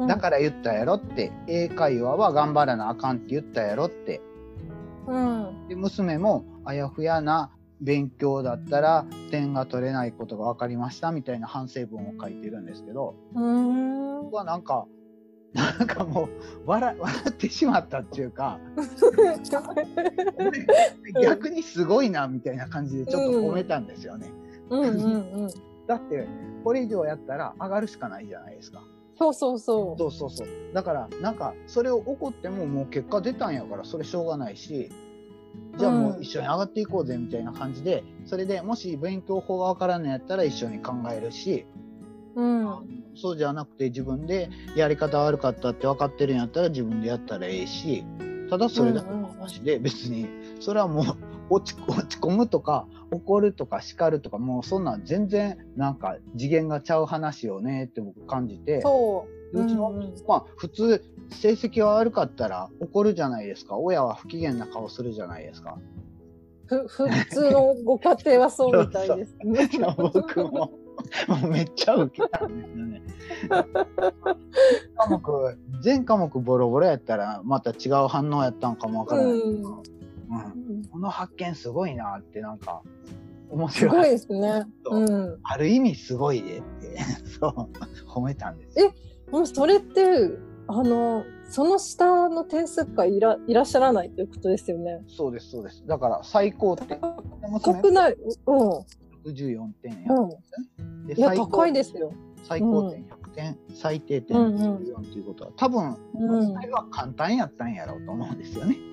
[0.06, 4.20] だから言ったやろって、英会話は頑張らなあかんって言ったやろって。
[5.06, 5.68] うん。
[5.68, 14.22] で、娘もあやふやな勉強だったら点が取れないことが分かりましたみたいな反省文を書いてるんですけど、うん。
[14.24, 14.86] 僕はなんか、
[15.52, 16.28] なんかもう
[16.66, 18.58] 笑 笑ってしまったっていうか、
[21.22, 24.30] 逆にすごいなみたいな感じでちょっと褒めたんですよね。
[24.68, 24.96] うんうんう
[25.46, 25.50] ん。
[25.86, 26.28] だって、
[26.62, 28.82] これ以上やったら上がるしかないじゃないですか。
[29.20, 30.48] そうそうそそうそうそう。
[30.72, 34.90] だから、なんか、それを怒ってももう結果出たんやから、それしょうがないし、
[35.76, 41.66] じゃあもう一緒に上がっていこうぜみたいな感じで、それでもし勉強法がわからんのやったら一緒に考えるし、
[42.34, 42.40] う。
[42.40, 43.04] うん。
[43.14, 48.06] そうじゃなくて自分でやり方悪かったって分かってるんやったら自分でやったらええし、
[48.48, 50.28] ただそれだけの話で別に、
[50.60, 51.04] それはもう
[51.50, 59.40] 落ち落ち込むとか怒るとか叱るとかもうそんなん全然なんか次元がちゃう話よねって僕感じて、そう。
[59.52, 63.76] うちの、うんうんまあ普通成績が悪かったら怒るじゃないですか。
[63.76, 65.78] 親は不機嫌な顔するじゃないですか。
[66.66, 69.68] ふ普通のご家庭はそうみたいですね。
[69.96, 70.72] 僕もも
[71.44, 73.02] うめっちゃウケたんですよね。
[74.96, 79.99] 科目全科目ボロボロやったらまた違う反応やったんかもわからないけど、うん
[80.30, 80.84] うん。
[80.86, 82.58] この発見すごいなってなん。
[82.58, 82.82] か
[83.50, 84.64] 面白いごいですね。
[84.90, 85.38] うん。
[85.42, 86.98] ある意味すごいでって
[87.40, 88.58] そう褒めたん。
[88.58, 88.92] ですよ。
[89.32, 90.02] もうそれって、
[90.68, 95.02] あの、その下の点数がいらいらっしゃらないということですよね。
[95.08, 95.84] そうですそうです。
[95.86, 98.16] だから最高点高くない
[98.46, 98.68] うん。
[99.26, 100.28] 64点やっ
[100.76, 101.06] たん。
[101.06, 101.14] で。
[101.14, 102.12] いや、最高いですよ。
[102.44, 104.54] 最高点100点、最低点うん。
[104.54, 104.76] うん。
[104.76, 106.54] 64ということは、多分、うん。
[106.54, 107.74] それは簡単やったん。
[107.74, 108.38] やろうと思うん。
[108.38, 108.76] ですよね。
[108.78, 108.89] うん。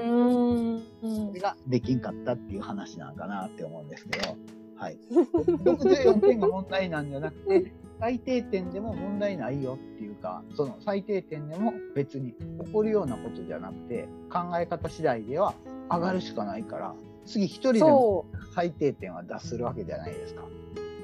[0.00, 4.36] それができんかったっていう話なんかなって思うんですけど、
[4.76, 4.98] はい。
[5.10, 15.54] 64点が問題なんじゃなくて、 最低点でも問題ないよっていうか、その最低点でも別に起こるようなことじゃなくて、考え方次第では
[15.90, 20.42] 上がるしかないから、次一人でもそ最低点は脱するわけじゃないですか。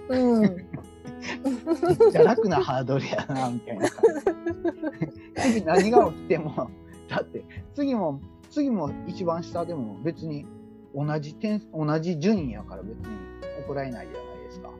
[0.08, 0.16] う。
[0.16, 0.42] うん。
[0.42, 3.88] めっちゃ楽なハードルやな、みたいな。
[5.42, 6.70] 次何が起きても、
[7.08, 10.46] だって次も、次も一番下でも別に
[10.94, 13.04] 同じ点、同じ順位やから別に
[13.64, 14.70] 怒られないじゃないですか。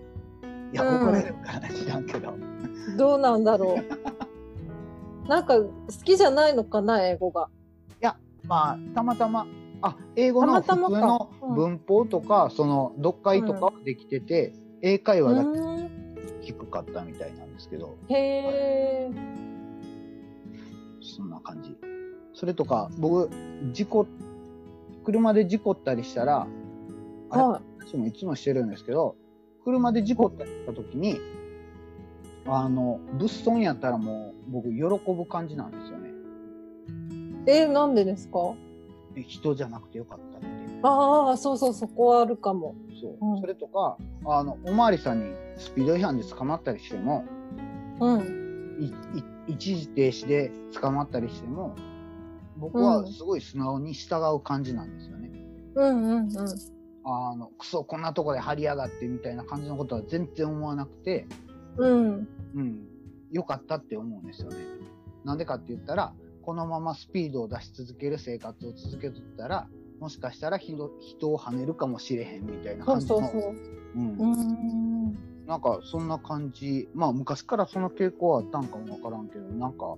[0.72, 2.34] いや、うん怒られるから知らんけど。
[2.98, 5.28] どうなんだろう。
[5.28, 5.68] なんか好
[6.04, 7.48] きじゃないのかな、英語が。
[8.46, 9.46] まあ、たまたま、
[9.82, 14.52] あ、英語の普通たまたまかのうん文法とか、その読解とかはできてて、
[14.82, 15.90] 英会話だけうん
[16.40, 19.10] 低かったみたいなんですけど、へえ。
[21.00, 21.76] そんな感じ。
[22.40, 23.28] それとか、僕、
[23.72, 24.06] 事故、
[25.04, 26.46] 車で事故ったりしたら、
[27.28, 29.14] あれは私もいつもしてるんですけど、
[29.62, 31.20] 車で事故ったりした時に、
[32.46, 36.08] あの、物損やったらもう僕喜ぶ感じなんですよね。
[37.46, 37.50] い。
[37.50, 38.54] えー、なんでですか？
[39.16, 40.46] え人じゃなくてよかったって。
[40.82, 42.74] ああ、そうそう、そこはあるかも。
[43.02, 43.18] そう。
[43.20, 47.22] うんそれとか、あの、おまわりさんにスピード違反で捕まったりしても、
[48.00, 48.78] うん。
[48.80, 48.94] いい
[49.48, 50.50] 一時停止で
[50.80, 51.74] 捕まったりしても、
[52.60, 55.30] 僕はすごい素直に従う感じなんですよね。
[55.74, 56.30] うんうんうん。
[57.04, 61.26] あの、クソ、こんなとこで張りやがってみたいな感じのことは全然思わなくて、
[61.78, 62.28] うん。
[62.54, 62.86] うん。
[63.30, 64.56] 良かったって思うんですよね。
[65.24, 69.68] なんでかって言ったら、このままスピードを出し続ける生活を続けとったら、
[70.00, 73.20] もしかしたら人人を跳ねるかもしれへんみたいなそう感じの。
[73.20, 73.54] そうそう。
[73.96, 75.18] うんうーん。
[75.46, 79.96] なんかそんな感じ、まあ昔からその傾向はあったんかもわからんけど、なんか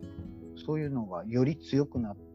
[0.67, 2.32] そういうのがより強くなって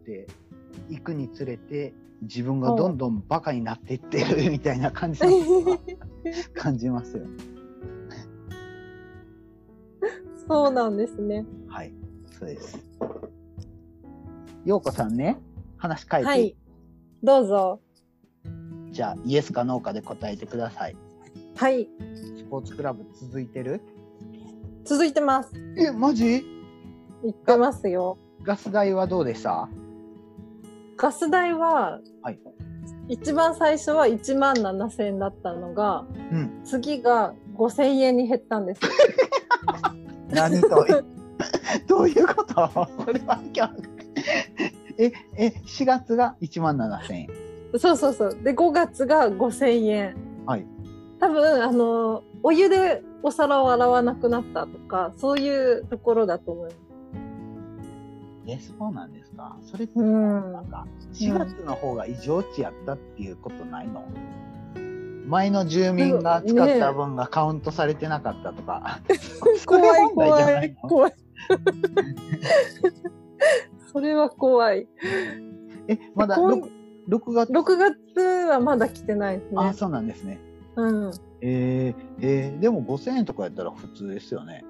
[0.89, 5.21] いくにつれて、自分がどんどんバカになっていってる みたいな感じ
[6.55, 7.29] 感じますよね。
[10.47, 11.45] そうなんですね。
[11.67, 11.93] はい、
[12.39, 12.77] そうです。
[14.65, 15.37] ようこさんね、
[15.77, 16.55] 話変えて、はい。
[17.23, 17.81] どうぞ。
[18.91, 20.95] じゃあイエスかノーかで答えてください。
[21.55, 21.87] はい。
[22.37, 23.81] スポーツクラブ続いてる？
[24.85, 25.51] 続いてます。
[25.77, 26.43] え、マジ？
[27.23, 28.17] 行ってますよ。
[28.43, 29.67] ガス代はどうでした？
[30.97, 32.39] ガス代は、はい
[33.09, 36.61] 一番最初は1万7000円だったのが、うん。
[36.65, 38.81] 次が5000円に減ったんです。
[40.29, 40.67] 何と
[41.87, 42.69] どういうこと？
[43.05, 43.73] それは今日
[44.97, 47.29] え、え、4月が1万7000円。
[47.79, 48.37] そうそうそう。
[48.43, 50.15] で、5月が5000円。
[50.45, 50.65] はい。
[51.19, 56.77] 多分、あの、お湯でお皿を洗わなくなったとか、そういうところだと思います。
[58.47, 59.57] え、そうなんですか？
[59.63, 64.03] それって、うんなんか、4月の方が異常値やったっていうことないの、
[65.27, 68.99] 前の住民が使った分がカウントされてなかったとか。
[69.65, 70.89] 怖い怖ないの？
[70.89, 71.13] 怖い。
[73.91, 74.87] それは怖い。
[75.87, 76.69] え、まだこん 6,
[77.09, 79.73] 6月？6月はまだ来てないですあ、ね。
[79.73, 80.39] そうなんですね。
[80.75, 81.11] うん。
[81.41, 84.63] えー、えーでも5000円とかやったら普通ですよね。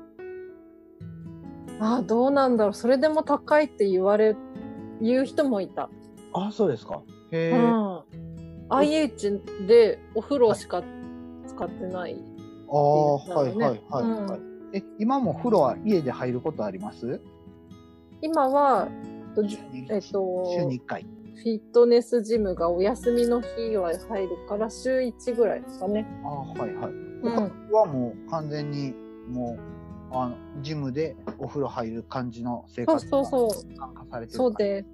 [1.80, 2.74] あどうなんだろう。
[2.74, 4.36] それでも高いって言われ、
[5.02, 5.90] 言う人もいた。
[6.34, 7.02] あ、そうですか。
[7.32, 7.58] へうえ。
[7.58, 8.04] ん。
[8.70, 10.84] IH でお風呂しか
[11.46, 12.18] 使ってない。
[12.70, 14.40] ああ、はいっていうはいはい、うんはい。
[14.74, 17.22] え、今も風呂は家で入ることあります？
[18.22, 18.90] 今は、
[19.90, 21.04] えっ週と、に1回。
[21.04, 26.06] フィットネスジムがお休みの日は入るから週1ぐらいですかね。
[26.26, 26.92] ああ、はいはい。
[26.92, 27.52] うん。
[27.70, 28.94] 他はもう完全に
[29.30, 29.60] もう、
[30.12, 33.50] あの、ジムでお風呂入る感じの生活そうそう。
[33.76, 34.86] 参加されてるそうでへ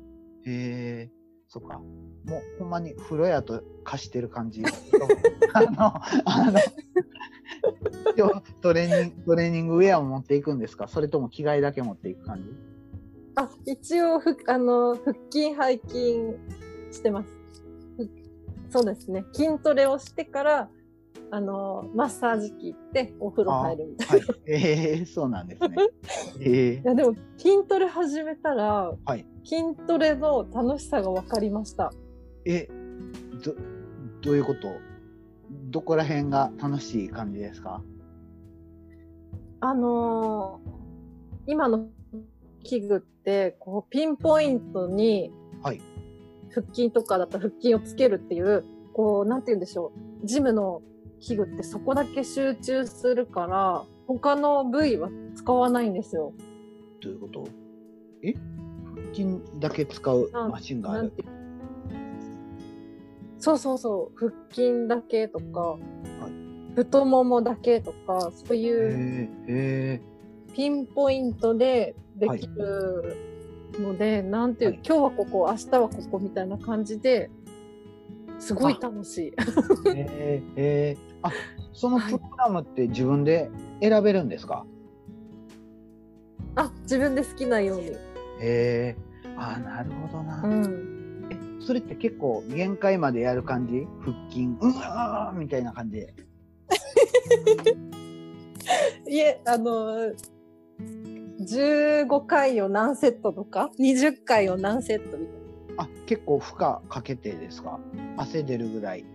[0.45, 1.11] え、
[1.47, 1.79] そっか。
[1.79, 4.63] もうほんまに風呂屋と貸してる感じ。
[5.53, 5.71] あの、
[6.25, 6.59] あの、
[8.17, 10.87] 今日トレーニング、トレーニングウェアも持っていくんですか？
[10.87, 12.49] それとも着替えだけ持っていく感じ？
[13.35, 16.17] あ、一応ふ、あの、腹筋、背筋
[16.91, 17.29] してます。
[17.97, 18.09] ふ
[18.69, 19.23] そうですね。
[19.33, 20.69] 筋トレをしてから、
[21.33, 24.25] あの、マッサージ機行ってお風呂入るみたいな。
[24.27, 24.37] はい。
[24.45, 25.75] ええそうなんですね。
[26.39, 31.91] ええいや、でも、筋トレ始めたら、はい筋トレの楽しさが分かりました。
[32.45, 32.67] え、
[33.43, 33.55] ど、
[34.21, 34.69] どういうこと？
[35.71, 37.81] どこら辺が楽しい感じですか？
[39.59, 40.73] あのー
[41.45, 41.89] 今の
[42.63, 45.81] 器具って、こう、ピンポイントに、はい
[46.53, 49.91] 腹筋とかだったら腹筋をつけるっていう、こう、なんて言うんでしょ
[50.23, 50.27] う。
[50.27, 50.81] ジムの
[51.23, 56.33] 器具ってそこだけ集中するから、他の部位は使わないんですよ。
[57.01, 57.47] どういうこと？
[58.23, 58.33] え？
[58.93, 61.13] 腹筋だけ使うマシンがある。
[63.39, 64.17] そうそうそう。
[64.17, 65.77] 腹筋だけとか、
[66.75, 70.01] 太ももだけとか、そうへいう
[70.53, 73.15] ピンポイントでできる
[73.79, 77.29] ので、なんていう、はい今日はここ、明日はここみたいな感じで、
[78.39, 79.33] すごい楽しい。
[79.95, 80.97] え、え。
[81.23, 81.31] あ、
[81.73, 83.49] そのプログラムって自分で
[83.81, 84.65] 選べるんですか？
[86.55, 87.87] あ、自分で好きなように。
[87.87, 87.95] へ
[88.41, 88.95] え。
[89.37, 90.41] あ、なるほどな。
[90.43, 91.27] うん。
[91.31, 93.87] え、それって結構限界までやる感じ？
[94.01, 96.13] 腹筋、うわーみたいな感じで。
[99.09, 100.11] いえ、あの、
[101.39, 105.35] 15回を何セットとか、20回を何セットみたい
[105.77, 105.83] な。
[105.83, 106.59] あ、結構負荷
[106.89, 107.79] かけてですか？
[108.17, 109.05] 汗出るぐらい。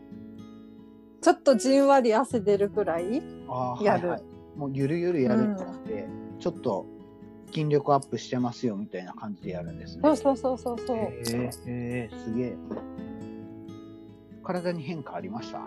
[1.21, 4.23] ちょっとじんわり汗出るぐらいやるはいはい。
[4.57, 6.09] もうゆるゆるやるんじゃなくて、
[6.39, 6.87] ちょっと
[7.53, 10.03] 筋力アップしてますよみたいな感じでやるんですね。
[10.03, 10.97] そうそうそうそうそう。
[10.97, 12.57] へえ、へえ、すげえ。
[14.45, 15.61] 体に変化ありました？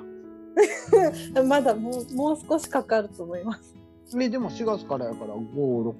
[1.43, 3.75] まだもう、もう少しかかると思います。
[4.19, 5.93] え、でも4月からやから5、6、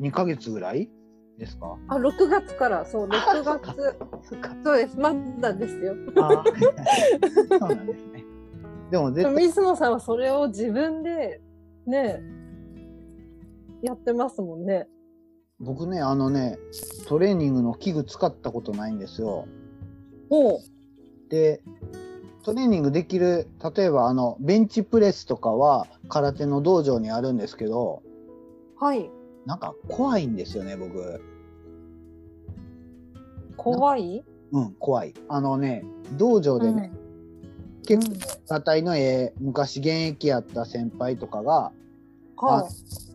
[0.00, 0.90] 2ヶ月ぐらい
[1.38, 1.76] ですか？
[1.88, 4.64] あ、6月から、そう、6 そっか月。
[4.64, 4.98] そうです。
[4.98, 5.94] まだですよ。
[7.48, 8.24] そうなんですね。
[8.94, 11.40] でも絶対、水野さんはそれを自分で、
[11.84, 12.22] ね、
[13.82, 14.86] やってますもんね。
[15.58, 16.58] 僕ね、あのね、
[17.08, 19.48] トレーニングの器具使ったことないんですよ。
[20.30, 20.60] おう。
[21.28, 21.60] で、
[22.44, 28.04] トレーニングできる、例えばあの、ベンチプレスとかは空手の道場にあるんですけど、
[28.78, 29.10] はい。
[29.44, 31.20] なんか怖いんですよね、僕。
[33.56, 34.24] 怖い？
[34.52, 35.14] うん、怖い。
[35.28, 35.84] あのね、
[36.16, 36.92] 道場でね、
[37.84, 38.16] 結構、
[38.48, 41.72] 裸体の絵、昔現役やった先輩とかが、
[42.36, 42.68] は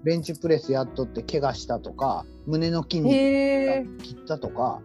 [0.04, 3.02] ベンチプレスやっとって怪我したとか、胸の筋い。
[3.02, 3.98] 肉。
[4.04, 4.82] 切ったとか、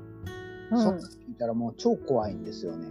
[0.71, 2.89] うんそんなの聞いたらもう超怖いんですよね。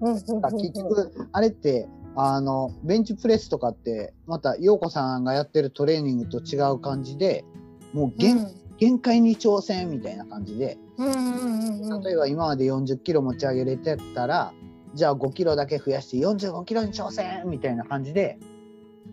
[0.00, 7.44] うん結局、あれって、あの、ベンチプレスとかって、また、陽子さんがやってるトレーニングと違う感じで、
[7.92, 8.46] もう限,、
[8.78, 14.52] 限界に挑戦みたいな感じで、うんうんうんうん例えば今まで40キロ持ち上げれてたら、
[14.96, 18.38] じゃあ5キロだけ増やして45キロに挑戦みたいな感じで、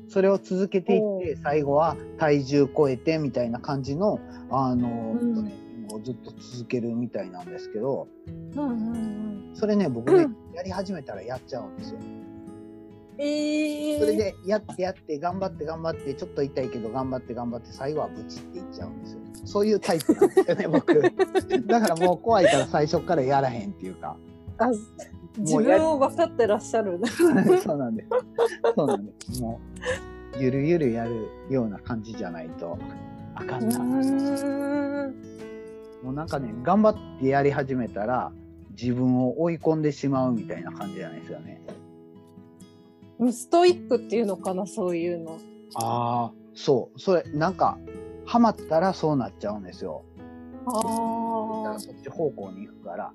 [0.07, 4.19] それを続けていって、最後は体重超えてみたいな感じの、
[4.49, 8.07] あの、うんトレーニングをずっと続けるみたいなんですけど、
[8.55, 11.99] うんうんうんそれね、僕ね、うんやり始めたらやっちゃうんですよ。
[13.17, 13.99] ええ。
[13.99, 19.19] それでやってやって頑張って頑張ってちょっと痛いけど頑張って頑張って最後はブチっていっちゃうんですよ。
[19.45, 21.01] そういうタイプなんですよね僕。
[21.67, 24.17] だからもう怖いから最初からやらへんっていうか。
[24.57, 24.69] あ
[25.37, 27.09] 自分を分かってらっしゃるね。
[27.09, 27.67] そうなんです。
[28.75, 29.41] そうなんです。
[29.41, 29.59] も
[30.37, 32.77] うゆるゆるやるような感じじゃないと
[33.35, 33.79] あかんな。
[33.79, 35.15] うん
[36.03, 38.31] もうなんかね頑張ってやり始めたら
[38.71, 41.61] 自分を追い込んでしまうみたいな感じじゃないですよね。
[43.31, 45.39] ストイックっていうのかなそういうの。
[45.75, 47.77] ああそうそれなんか
[48.25, 50.03] ハマったらそうなっちゃうんですよ。
[50.65, 53.13] ああらそっち方向に行くから。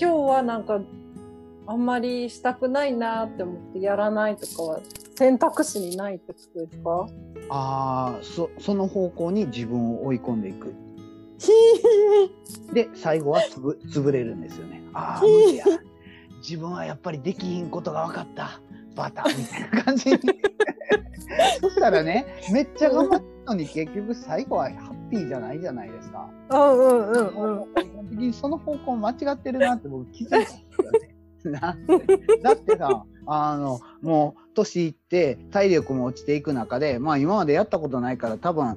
[0.00, 0.80] 今日はなんか
[1.66, 4.80] あんまりしたくないなって思ってやらないとかは
[5.16, 7.06] 選択肢にないってことですか？
[7.50, 10.74] ああそその方向に自分を追い込んでいく。
[12.72, 14.82] で最後はつぶ潰れるんですよね。
[14.94, 15.64] ああ無理や
[16.38, 18.60] 自分はやっぱりできひんことが分かった。
[18.94, 20.18] バタみたいな感じに。
[21.60, 24.70] そしたらねめっちゃ頑張ったのに結局最後は
[25.10, 27.74] ピーじゃないじゃないですかうんうんうんうん。
[27.74, 31.14] 基本的にその方向間違ってるなって僕気づいたんですよね
[32.42, 38.76] だってさあのもう年いって体力も落ちていく中でまあ今までやったことないから多分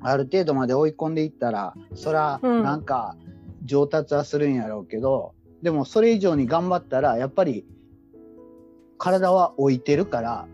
[0.00, 3.16] ある程度まで追い込んでいったらそらうんなんか
[3.64, 7.64] 上達はするんやろうけど、でもそれ以上に頑張ったらやっぱり
[8.98, 10.46] 体は置いてるから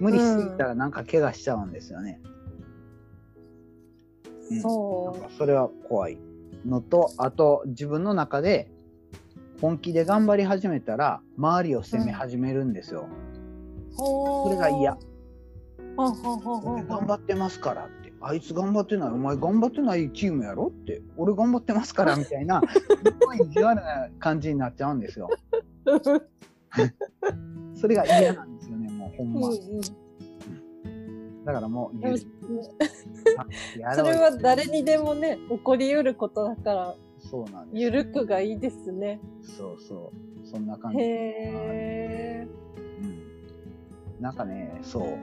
[0.00, 2.20] 無理しすぎたらなんか怪我しちゃうんですよね。
[2.24, 2.33] うん
[4.62, 6.18] そなんかそれは怖い
[6.66, 8.68] のとあと自分の中で
[9.60, 13.08] 本気で頑張り始めたら周りを責め始めるんですよ。
[13.92, 13.96] う。
[13.96, 14.98] それが嫌。
[15.96, 18.12] 俺頑張ってますからって。
[18.20, 19.10] あいつ頑張ってない。
[19.10, 21.02] お前頑張ってないチームやろって。
[21.16, 25.30] 俺頑張ってますからみたいな、 すごい意地悪な感じになっちゃうんですよ。
[27.74, 29.48] それが嫌なんですよね、もうほんま。
[31.44, 39.20] だからもう、 それは誰にでもね起こりうることだからそうなんですゆるくがいいですね。
[39.42, 40.46] そうそう。
[40.46, 40.98] そんな感じ。
[40.98, 42.48] へえ。
[43.02, 43.24] うん
[44.20, 45.18] なんかね、そう。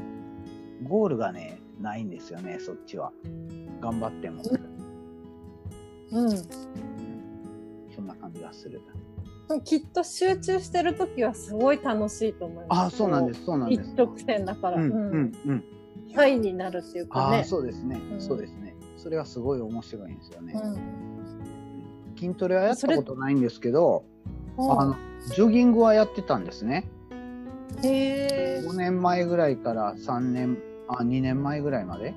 [0.88, 3.12] ゴールがね、ないんですよね、そっちは。
[3.80, 4.44] 頑張っても。
[6.12, 6.30] うん。
[7.96, 8.82] そんな感じがする。
[9.64, 12.96] きっと集中してる時はすごい楽しいと思います。
[12.96, 13.92] あ、そうなんです、そうなんです。
[13.92, 14.78] 一直線だから。
[14.78, 15.64] うん、ううんん、うん。
[16.14, 17.44] ハイになるっていうかね。
[17.44, 18.76] そうですね、うんそうですね。
[18.98, 20.54] それがすごい面白いんですよね。
[20.54, 22.16] うん。
[22.18, 24.04] 筋トレはやったことないんですけど、
[24.58, 24.96] ああの、
[25.36, 26.88] ジョギングはやってたんですね。
[27.84, 28.64] へえ。
[28.64, 30.58] 5年前ぐらいから3年、
[30.88, 32.14] あ、2年前ぐらいまで、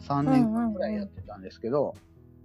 [0.00, 1.94] 3年ぐらいやってたんですけど、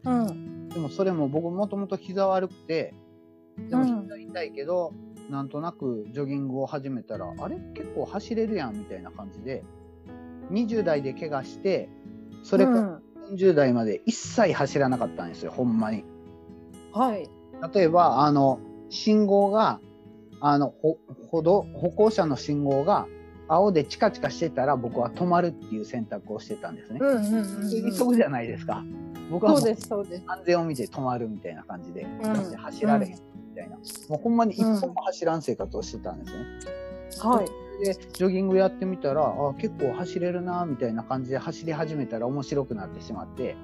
[0.03, 0.69] うん。
[0.69, 2.95] でもそれも僕もともと膝悪くて、
[3.69, 4.91] でもうん膝痛いけど、
[5.29, 7.59] なんとなくジョギングを始めたら、あれ？
[7.75, 9.63] 結構走れるやんみたいな感じで、
[10.51, 11.89] 20代で怪我して、
[12.43, 16.03] それから40代まで一切走らなかったんですよ、ほんまに。
[16.91, 17.29] はい。
[17.73, 19.79] 例えば、あの、信号が、
[20.39, 20.97] あの、ほ
[21.31, 23.07] 歩道、歩行者の信号が
[23.47, 26.99] 青でチカチカしてたら僕は止まるっていう選択をしてたんですね。
[27.01, 27.97] うんうんうんうん。
[27.97, 28.83] 急ぐじゃないですか。
[29.31, 30.23] 僕はもうそうですそうです。
[30.27, 32.05] 安全を見て止まるみたいな感じで、
[32.57, 33.77] 走られへんみたいな、
[34.09, 36.45] もうほんまに一歩も走らん生活をしてたんですね。
[37.23, 37.62] はい。
[37.79, 43.55] で、ジョギングやってみたら、あ結構走れるなみたいな感じで走り始めたら面白くなってしまって、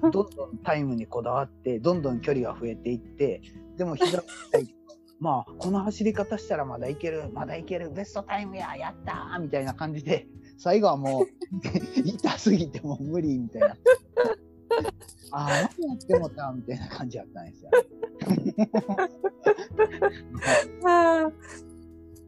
[0.00, 3.40] どんどんタイムにこだわって、どんどん距離が増えていって、
[3.76, 4.74] でも膝が痛い。
[5.20, 10.26] まあ、この走り方したらまだいける、まだいける、ベストタイムや、やったーみたいな感じで、
[10.58, 11.26] 最後はもう、
[12.04, 13.68] 痛すぎてもう無理みたいな。
[15.30, 17.70] ああ、何やってもたみたいな感じやったんですよ。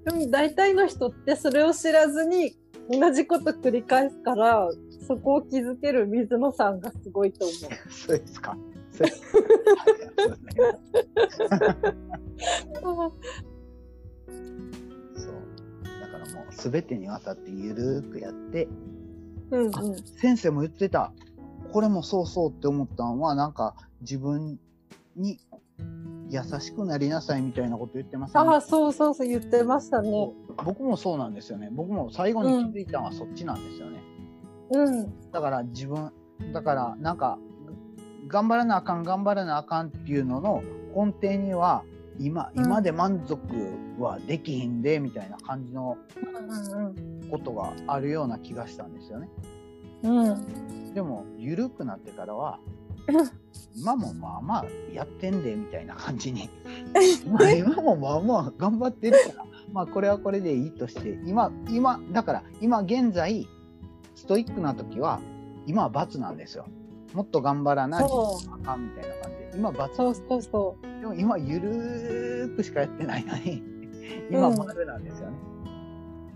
[0.04, 2.56] でも大体の人ってそれを知らずに
[2.90, 4.68] 同じこと繰り返すから
[5.06, 7.58] そこを気づける水野さんがすごいと思う。
[7.90, 8.56] そうですか。
[8.90, 9.34] そうですそ
[15.30, 15.42] う。
[16.00, 18.68] だからもうすべてにわたってゆるーくやって、
[19.50, 19.74] うんうん。
[19.74, 19.82] あ
[20.20, 21.12] 先生も言ってた。
[21.72, 24.58] これもそうそうって思ったのは、なんか自分
[25.16, 25.40] に
[26.34, 30.32] 優しくなりなさいみたいなこと言ってますああ、そうそうそう言ってましたね。
[30.64, 31.68] 僕もそうなんですよね。
[31.72, 34.02] 僕も最後に気づいたのはそっちなんですよね。
[34.70, 35.30] うん。
[35.30, 36.12] だから自分、
[36.52, 37.38] だからなんか、
[38.26, 40.62] 頑張らなあかん、頑張らなあかんっていうのの
[40.96, 41.84] 根底には、
[42.18, 43.40] 今、うん今で満足
[43.98, 49.28] はできひんで、みたいな感じのうんことがあるような気がしたんですよね。
[50.02, 50.28] うん。
[50.28, 50.94] うん。
[50.94, 52.58] でも、緩くなってからは、
[53.76, 56.48] 今もまあまあやってんで、みたいな感じに。
[57.26, 63.48] まあ今もまあまあ頑張ってるから、まあこれはこれでいいとして、今、今、だから今現在、
[64.14, 65.20] ストイックな時は、
[65.66, 66.66] 今は罰なんですよ。
[67.14, 69.52] もっと頑張らないとそあかんみたいな感じで。
[69.56, 69.96] 今罰。
[69.96, 73.62] そうそうそでも今ゆるーくしかやってないのに、
[74.30, 75.36] 今うん丸なんですよね。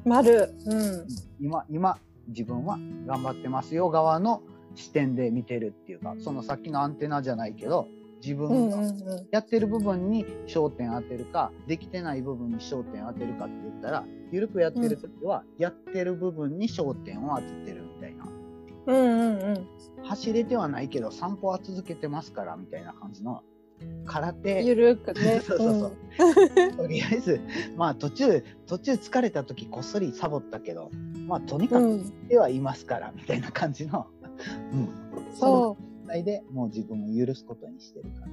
[0.04, 0.08] う。
[0.08, 0.54] 丸。
[0.66, 1.06] うん。
[1.40, 1.98] 今、今、
[2.28, 4.42] 自分は頑張ってますよ側の
[4.78, 7.88] 視点で見てるっていうか、そのさっきのアンテナじゃないけど、
[8.24, 9.28] 自うん分がうんうん。
[9.30, 18.24] やってる部分に焦点当てるか、できてない部分に焦点当てるかって言ったら、ゆるくやってる時は、やってる部分に焦点を当ててるみたいな。
[18.86, 19.66] うんうんうん。
[20.04, 23.42] 走れてはないけど、散歩は続けてますから、みたいな感じの、
[24.06, 24.64] 空手。
[24.64, 25.40] ゆるくね。
[25.44, 27.40] そうそうそう とりあえず、
[27.76, 30.90] まあ途中、途中疲れた時こっそりサボったけど、
[31.26, 32.28] まあとにかくうん。
[32.28, 34.06] ではいますから、みたいな感じの、
[34.72, 34.88] うん。
[35.34, 35.88] そう。
[36.08, 38.30] 状態でもう自分を許すことにしてる感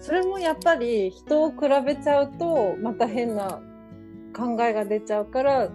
[0.00, 3.60] それもやっぱり人を比べちゃうとまた変な
[4.34, 5.70] 考えが出ちゃうから、はい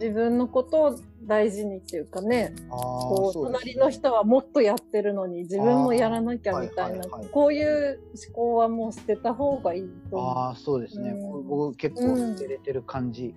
[0.00, 11.10] 自分のことを大事にっていうかねこう隣の人はもっとやってるのに自分もやらなきゃみたいなはいはいはいこういう思考はもう捨てた方がいいと思ああ、そうですね。
[11.10, 13.34] うん僕結構捨てれてる感じ。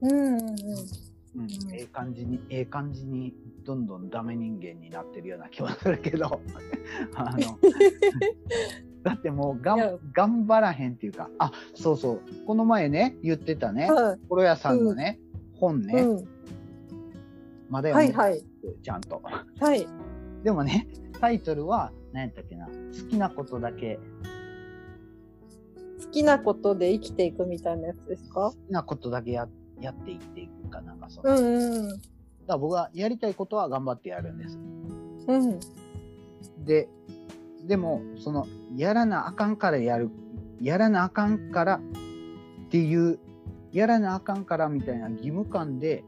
[0.00, 0.06] う。
[0.06, 0.54] うんうんうん
[1.36, 6.40] うん、ええ感じに、ええ感じに、どんどんダメ人間になってるような気はするけど、
[7.16, 7.58] あの、
[9.02, 14.18] だってもうがん頑張らへんっていうか、あ、そうそう、この前ね、言ってたね、はい。
[14.28, 15.18] コロ屋さんのね、
[15.54, 16.28] 本ね、うん。
[17.68, 18.44] まだ読んではいはい。
[18.82, 19.20] ちゃんと。
[19.60, 19.86] はい。
[20.44, 20.86] でもね、
[21.20, 22.72] タイトルは、何やったっけな、好
[23.08, 23.98] きなことだけ、
[26.00, 28.52] 好きなことで生きていくみたいなやつですか？
[28.52, 29.48] 好きなことだけや
[29.80, 32.00] やっていっていくかなんかその、うだかんうん
[32.46, 34.58] ら僕はやりたいことは頑張ってやるんです。
[35.26, 35.60] うん。
[36.64, 36.88] で、
[37.66, 38.46] でも、その、
[38.76, 40.10] やらなあかんからやる、
[40.60, 41.80] やらなあかんからっ
[42.68, 43.18] ていう、
[43.72, 46.04] やらなあかんからみたいな義務感で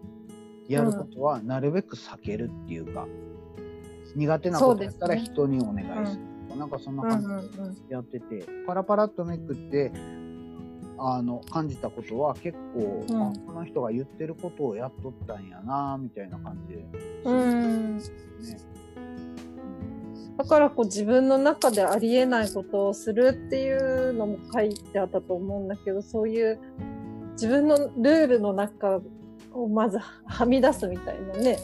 [0.68, 3.06] やることはなるべく避けるっていうか、
[4.14, 6.56] 苦手なことだったら人にお願いする。
[6.56, 7.26] なんかそんなうん感じ
[7.58, 9.92] うんうんでやってて、パラパラっとめくって、
[10.98, 16.84] あの、感じたことは結構、うんあこの人が言ってることをやっとったんやなみたいな感じで。
[17.24, 17.98] うん。
[17.98, 18.02] ね。
[20.36, 26.58] だからこう自分の中でありえないことをするっていうのも書いてあったと思うんだけど、そういう
[27.32, 29.00] 自分のルールの中
[29.52, 31.58] をまずはみ出すみたいなね。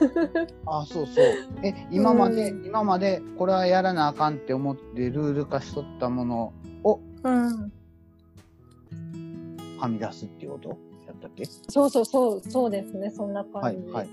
[0.66, 1.24] あ、そうそう。
[1.62, 6.52] え、今まで、うん今までこれはやらなあかんって思ってルール化しとったもの
[6.84, 7.72] をうん。
[9.82, 10.68] はみ出すっていうこと？
[11.06, 11.44] やったっけ？
[11.44, 13.10] そうそうそう、そうですね。
[13.10, 13.90] そんな感じ。
[13.90, 14.08] はい、はい。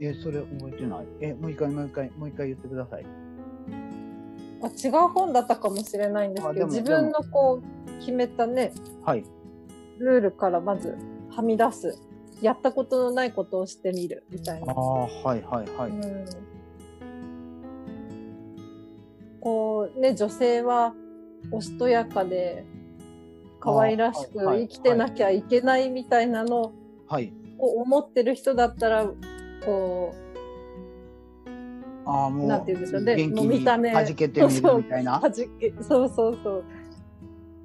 [0.00, 1.06] え、それ覚えてない？
[1.20, 3.06] え、もう一回、もう一回、もう一回言ってください。
[4.62, 8.72] あ違う本だったかもしれないんですけど、自分のこう決めたね、
[9.04, 9.24] はい。
[9.98, 10.96] ルールからまず
[11.30, 11.98] はみ出す。
[12.40, 14.72] やったことのないことをしてみるみたいな。
[14.72, 15.90] ああ、はい、はい、はい。
[15.90, 16.24] うん
[19.42, 20.94] こうね、女性は
[21.50, 22.66] おしとやかで
[23.60, 26.72] 可愛らしく生きてなきゃいけないみたいなの
[27.06, 27.32] はい。
[27.58, 29.06] を思ってる人だったら、
[29.64, 30.14] こ
[32.06, 35.20] ああ、もう、なんて言うんでしょうね元気もう見た目に弾けてみるみたいうな。
[35.20, 36.64] はじけ、そうそうそう。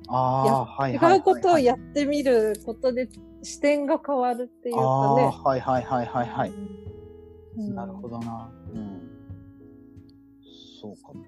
[0.08, 1.18] ああ、はい、はい。
[1.18, 3.10] 違うことをはいやってみることで
[3.42, 5.32] 視点が変わるっていうかね。
[5.44, 6.54] はい、はい、はい、はい、はい。
[7.58, 8.52] うんなるほどな。
[8.74, 9.02] うん。
[10.82, 11.24] そうかも。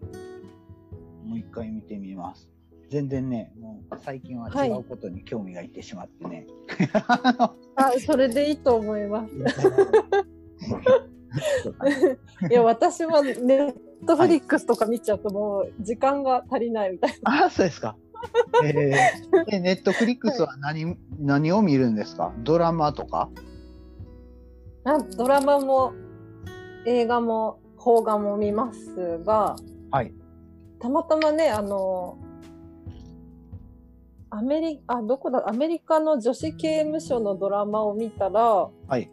[1.26, 2.50] もう一回見てみます。
[2.90, 6.48] 全然ね、もう最近は違うことに興味がいってしまってね。
[7.76, 9.34] あ、それでいいと思います。
[12.50, 13.74] いや、私はネッ
[14.06, 17.46] トフリックスとか見ちゃうともう時間が足りないみたいな。
[17.46, 17.96] あ、そうですか。
[18.64, 18.96] えー、
[19.52, 22.34] えネットフリックスは何、何を見るんですか？
[22.40, 23.30] ドラマとか？
[24.86, 25.94] あドラマも
[26.86, 29.56] 映画も邦画も見ますが、
[29.92, 30.14] はい。
[30.80, 32.18] たまたまね、あの、
[34.38, 39.10] アメリあ、どこだ、アメリカの女子刑務所のドラマを見たら、はい。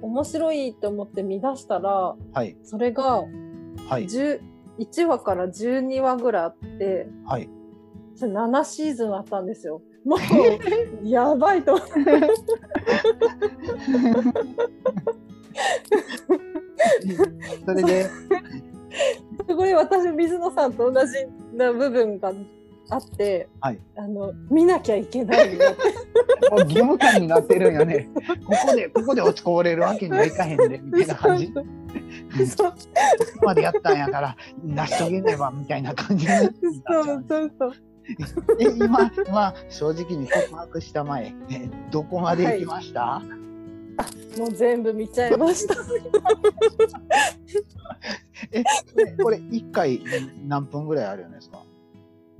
[0.00, 2.56] 面白いと思って見出したら、はい。
[2.62, 3.24] それが
[3.88, 4.04] はい。
[4.04, 4.40] 10
[4.78, 7.50] 1話から12話ぐらいあって、はい。
[8.14, 9.82] それ7シーズンあったんですよ。
[10.04, 10.20] もう、
[11.02, 11.92] やばいと思って。
[17.66, 18.04] それで、
[19.48, 21.26] すごい私、水野さんと同じ
[21.56, 22.32] な部分が
[22.90, 25.56] あって、はいあの、見なきゃいけない。
[26.50, 28.08] もう義務感になってるんよね。
[28.46, 31.52] ここで、ここで落ちこぼれるわけにはいかへんで、 みたいな感じ。
[31.52, 31.64] こ
[32.46, 32.76] そうこ
[33.46, 36.50] までやったんやから、成し遂げねば、みたいな感じになっちゃ
[37.04, 37.72] そううそうそう。
[38.60, 43.22] え、今、今、正直に告白した前、えどこまで行きました、
[44.38, 45.74] もう全部見ちゃいました。
[48.52, 48.62] え、
[49.22, 50.00] これ、1回
[50.46, 51.62] 何分ぐらいあるんですか？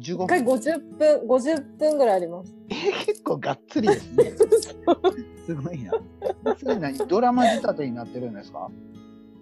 [0.01, 0.55] ?15 一回分。
[0.55, 2.55] 50分、50分ぐらいあります。
[2.71, 2.75] え
[3.07, 4.33] 結構がっつりですね。
[5.47, 5.93] すごいな。
[6.59, 8.71] それ何ドラマ仕立てになってるんですか？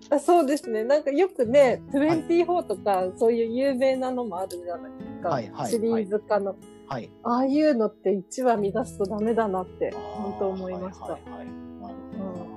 [0.08, 0.84] あそうですね。
[0.84, 5.28] なんかよくね、24とか、そういう有名なのもあるじゃないですか。
[5.30, 6.54] はいはいシリーズ化の。
[6.86, 7.10] はい。
[7.24, 11.04] ああいうのって1話見出すとダメだなって、本当思いました。
[11.06, 11.46] はいはいはい
[11.80, 12.30] なるほどな。
[12.30, 12.48] なる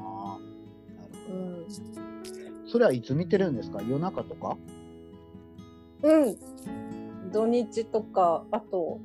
[1.28, 1.68] ほうん。
[1.68, 1.74] ど
[2.68, 3.82] それはいつ見てるんですか？
[3.82, 4.56] 夜中とか？
[6.04, 6.38] うん。
[7.32, 9.00] 土日とか、あと、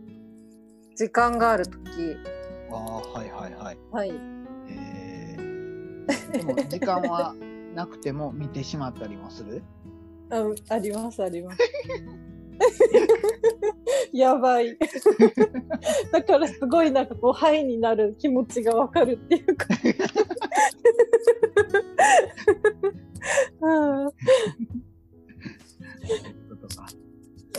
[0.96, 2.16] 時間があるとき、
[2.70, 3.78] ああ、はいはいはい。
[3.92, 4.12] はい。
[4.68, 7.34] えー、でも時間は
[7.74, 9.62] なくても見てしまったりもする？
[10.30, 10.44] あ
[10.74, 11.58] あります、あります。
[14.12, 14.78] やばい。
[16.12, 19.66] だからすごいなんかこう、ハイになる気持ちがわかるっていうか。
[23.60, 24.12] うん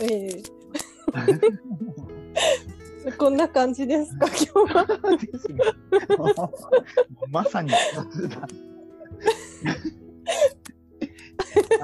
[0.02, 0.42] ええ
[3.18, 4.36] こんな感じですか、今
[4.66, 4.84] 日は？
[5.16, 5.60] ですね
[7.30, 8.40] まさに雑談。
[8.40, 8.48] は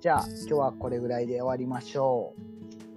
[0.00, 2.34] じゃあ、今日はこれぐらいで終わりましょ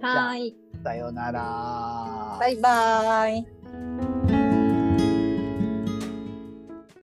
[0.02, 0.04] う。
[0.04, 0.56] はい。
[0.82, 2.36] さようなら。
[2.38, 3.46] バイバイ。